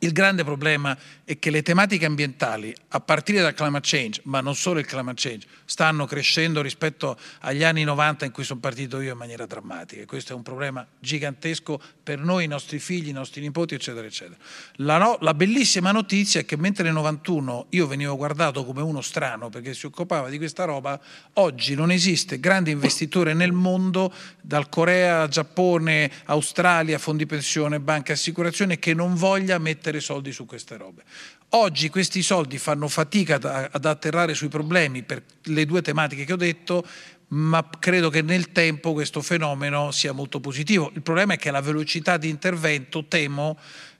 [0.00, 4.56] il grande problema è che le tematiche ambientali, a partire dal climate change, ma non
[4.56, 9.12] solo il climate change, stanno crescendo rispetto agli anni 90 in cui sono partito io
[9.12, 10.02] in maniera drammatica.
[10.02, 14.06] E questo è un problema gigantesco per noi, i nostri figli, i nostri nipoti, eccetera,
[14.06, 14.36] eccetera.
[14.76, 19.00] La, no, la bellissima notizia è che mentre nel 91 io venivo guardato come uno
[19.00, 21.00] strano perché si occupava di questa roba,
[21.34, 28.80] oggi non esiste grande investitore nel mondo, dal Corea, Giappone, Australia, fondi pensione, banche, assicurazione,
[28.80, 31.02] che non voglia mettere mettere soldi su queste robe.
[31.50, 33.38] Oggi questi soldi fanno fatica
[33.70, 36.84] ad atterrare sui problemi per le due tematiche che ho detto,
[37.28, 40.90] ma credo che nel tempo questo fenomeno sia molto positivo.
[40.94, 43.58] Il problema è che la velocità di intervento, temo,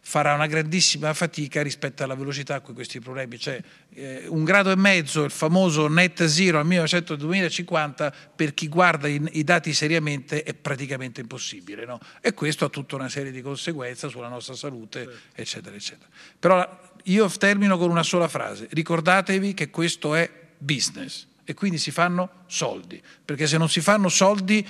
[0.08, 3.60] farà una grandissima fatica rispetto alla velocità a cui questi problemi, cioè
[3.92, 9.20] eh, un grado e mezzo, il famoso net zero al 1950, per chi guarda i,
[9.32, 11.98] i dati seriamente è praticamente impossibile, no?
[12.20, 16.08] e questo ha tutta una serie di conseguenze sulla nostra salute, eccetera, eccetera.
[16.38, 21.90] Però io termino con una sola frase, ricordatevi che questo è business e quindi si
[21.90, 24.64] fanno soldi, perché se non si fanno soldi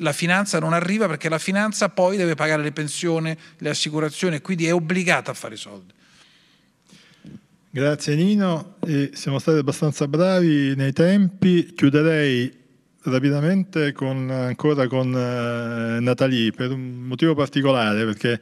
[0.00, 4.40] la finanza non arriva perché la finanza poi deve pagare le pensioni, le assicurazioni e
[4.40, 5.92] quindi è obbligata a fare i soldi.
[7.70, 11.72] Grazie Nino, e siamo stati abbastanza bravi nei tempi.
[11.74, 12.50] Chiuderei
[13.02, 18.40] rapidamente con, ancora con uh, Natalie per un motivo particolare perché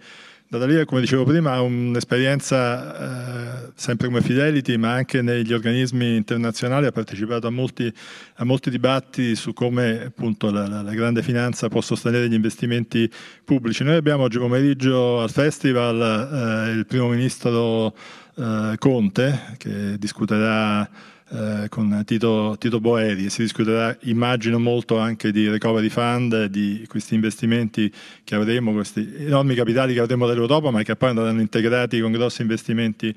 [0.48, 6.86] Natalia, come dicevo prima, ha un'esperienza eh, sempre come Fidelity, ma anche negli organismi internazionali,
[6.86, 7.92] ha partecipato a molti,
[8.36, 13.10] a molti dibattiti su come appunto, la, la, la, grande finanza può sostenere gli investimenti
[13.44, 13.82] pubblici.
[13.82, 17.92] Noi abbiamo oggi pomeriggio al festival eh, il primo ministro
[18.36, 20.88] eh, Conte, che discuterà
[21.28, 27.14] eh, con Tito, Tito, Boeri si discuterà immagino molto anche di recovery fund, di questi
[27.14, 32.12] investimenti che avremo, questi enormi capitali che avremo dall'Europa ma che poi andranno integrati con
[32.12, 33.14] grossi investimenti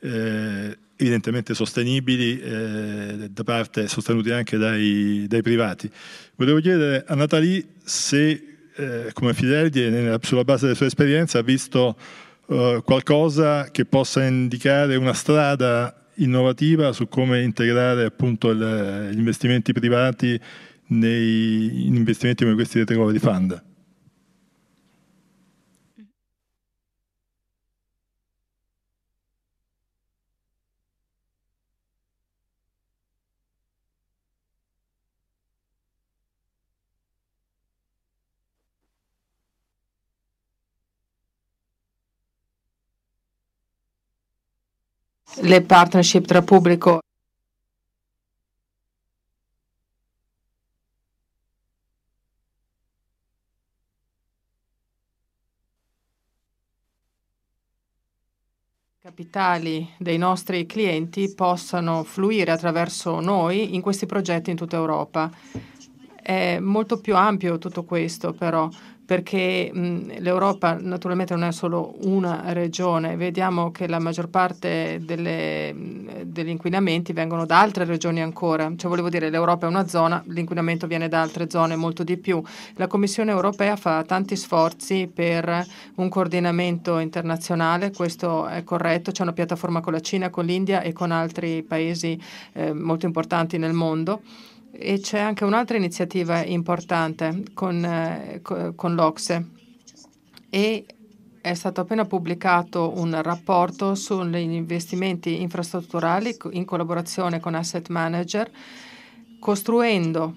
[0.00, 5.90] eh, evidentemente sostenibili eh, da parte sostenuti anche dai, dai, privati.
[6.36, 11.96] Volevo chiedere a Natalie se eh, come Fidelity sulla base della sua esperienza ha visto
[12.48, 19.72] eh, qualcosa che possa indicare una strada innovativa su come integrare appunto il, gli investimenti
[19.72, 20.38] privati
[20.88, 23.62] nei investimenti come questi del recovery fund.
[45.40, 47.00] Le partnership tra pubblico
[59.06, 65.30] capitali dei nostri clienti possano fluire attraverso noi in questi progetti in tutta Europa.
[66.20, 68.68] È molto più ampio tutto questo, però
[69.06, 75.72] perché l'Europa naturalmente non è solo una regione, vediamo che la maggior parte delle,
[76.24, 80.88] degli inquinamenti vengono da altre regioni ancora, cioè volevo dire l'Europa è una zona, l'inquinamento
[80.88, 82.42] viene da altre zone molto di più.
[82.74, 89.32] La Commissione europea fa tanti sforzi per un coordinamento internazionale, questo è corretto, c'è una
[89.32, 92.20] piattaforma con la Cina, con l'India e con altri paesi
[92.54, 94.20] eh, molto importanti nel mondo
[94.78, 99.48] e c'è anche un'altra iniziativa importante con, eh, con l'Ocse.
[100.50, 100.84] E
[101.40, 108.50] è stato appena pubblicato un rapporto sugli investimenti infrastrutturali in collaborazione con asset manager,
[109.38, 110.36] costruendo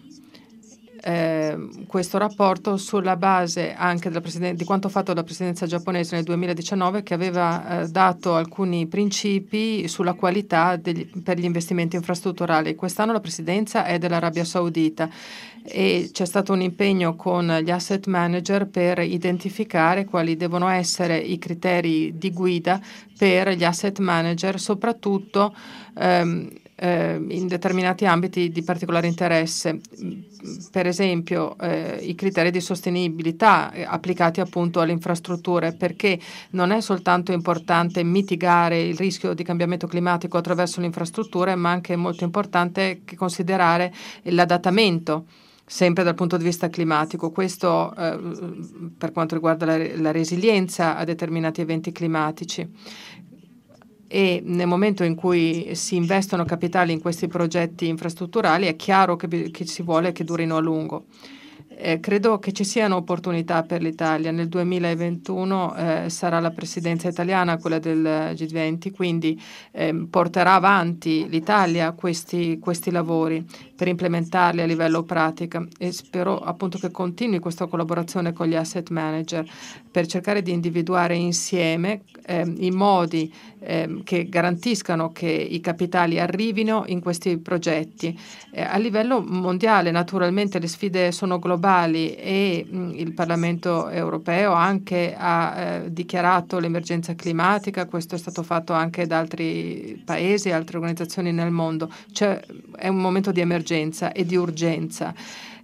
[1.02, 7.14] eh, questo rapporto sulla base anche di quanto fatto dalla presidenza giapponese nel 2019 che
[7.14, 12.76] aveva eh, dato alcuni principi sulla qualità degli, per gli investimenti infrastrutturali.
[12.76, 15.10] Quest'anno la presidenza è dell'Arabia Saudita
[15.64, 21.38] e c'è stato un impegno con gli asset manager per identificare quali devono essere i
[21.38, 22.80] criteri di guida
[23.18, 25.54] per gli asset manager, soprattutto
[25.98, 29.80] ehm, eh, in determinati ambiti di particolare interesse,
[30.72, 36.18] per esempio eh, i criteri di sostenibilità eh, applicati appunto alle infrastrutture, perché
[36.52, 41.96] non è soltanto importante mitigare il rischio di cambiamento climatico attraverso le infrastrutture, ma anche
[41.98, 45.26] molto importante considerare l'adattamento
[45.66, 47.30] sempre dal punto di vista climatico.
[47.30, 48.18] Questo eh,
[48.98, 52.68] per quanto riguarda la, la resilienza a determinati eventi climatici
[54.12, 59.52] e nel momento in cui si investono capitali in questi progetti infrastrutturali è chiaro che,
[59.52, 61.06] che si vuole che durino a lungo.
[61.82, 64.32] Eh, credo che ci siano opportunità per l'Italia.
[64.32, 69.42] Nel 2021 eh, sarà la presidenza italiana quella del G20, quindi
[69.72, 73.46] eh, porterà avanti l'Italia questi, questi lavori
[73.78, 78.90] per implementarli a livello pratico e spero appunto che continui questa collaborazione con gli asset
[78.90, 79.50] manager
[79.90, 86.84] per cercare di individuare insieme eh, i modi eh, che garantiscano che i capitali arrivino
[86.88, 88.18] in questi progetti.
[88.52, 95.16] Eh, a livello mondiale naturalmente le sfide sono globali e mh, il Parlamento europeo anche
[95.18, 100.78] ha eh, dichiarato l'emergenza climatica, questo è stato fatto anche da altri paesi e altre
[100.78, 101.92] organizzazioni nel mondo.
[102.12, 102.42] Cioè,
[102.76, 105.14] è un momento di emergenza e di urgenza.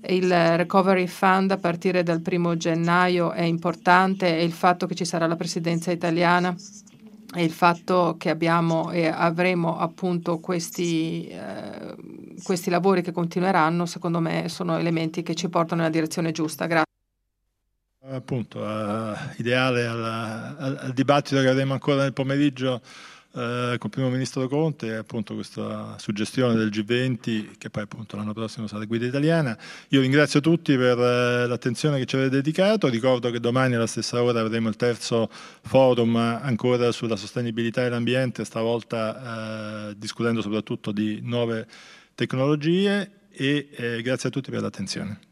[0.08, 5.06] Il Recovery Fund a partire dal primo gennaio è importante e il fatto che ci
[5.06, 6.56] sarà la presidenza italiana
[7.38, 11.96] il fatto che abbiamo e avremo appunto questi, eh,
[12.44, 16.66] questi lavori che continueranno, secondo me sono elementi che ci portano nella direzione giusta.
[16.66, 16.84] Grazie.
[18.08, 22.82] Appunto, uh, ideale al, al, al dibattito che avremo ancora nel pomeriggio
[23.36, 28.34] eh, con il primo ministro Conte appunto questa suggestione del G20 che poi appunto l'anno
[28.34, 29.58] prossimo sarà guida italiana.
[29.90, 34.24] Io ringrazio tutti per eh, l'attenzione che ci avete dedicato, ricordo che domani alla stessa
[34.24, 41.20] ora avremo il terzo forum ancora sulla sostenibilità e l'ambiente, stavolta eh, discutendo soprattutto di
[41.22, 41.68] nuove
[42.16, 45.25] tecnologie e eh, grazie a tutti per l'attenzione.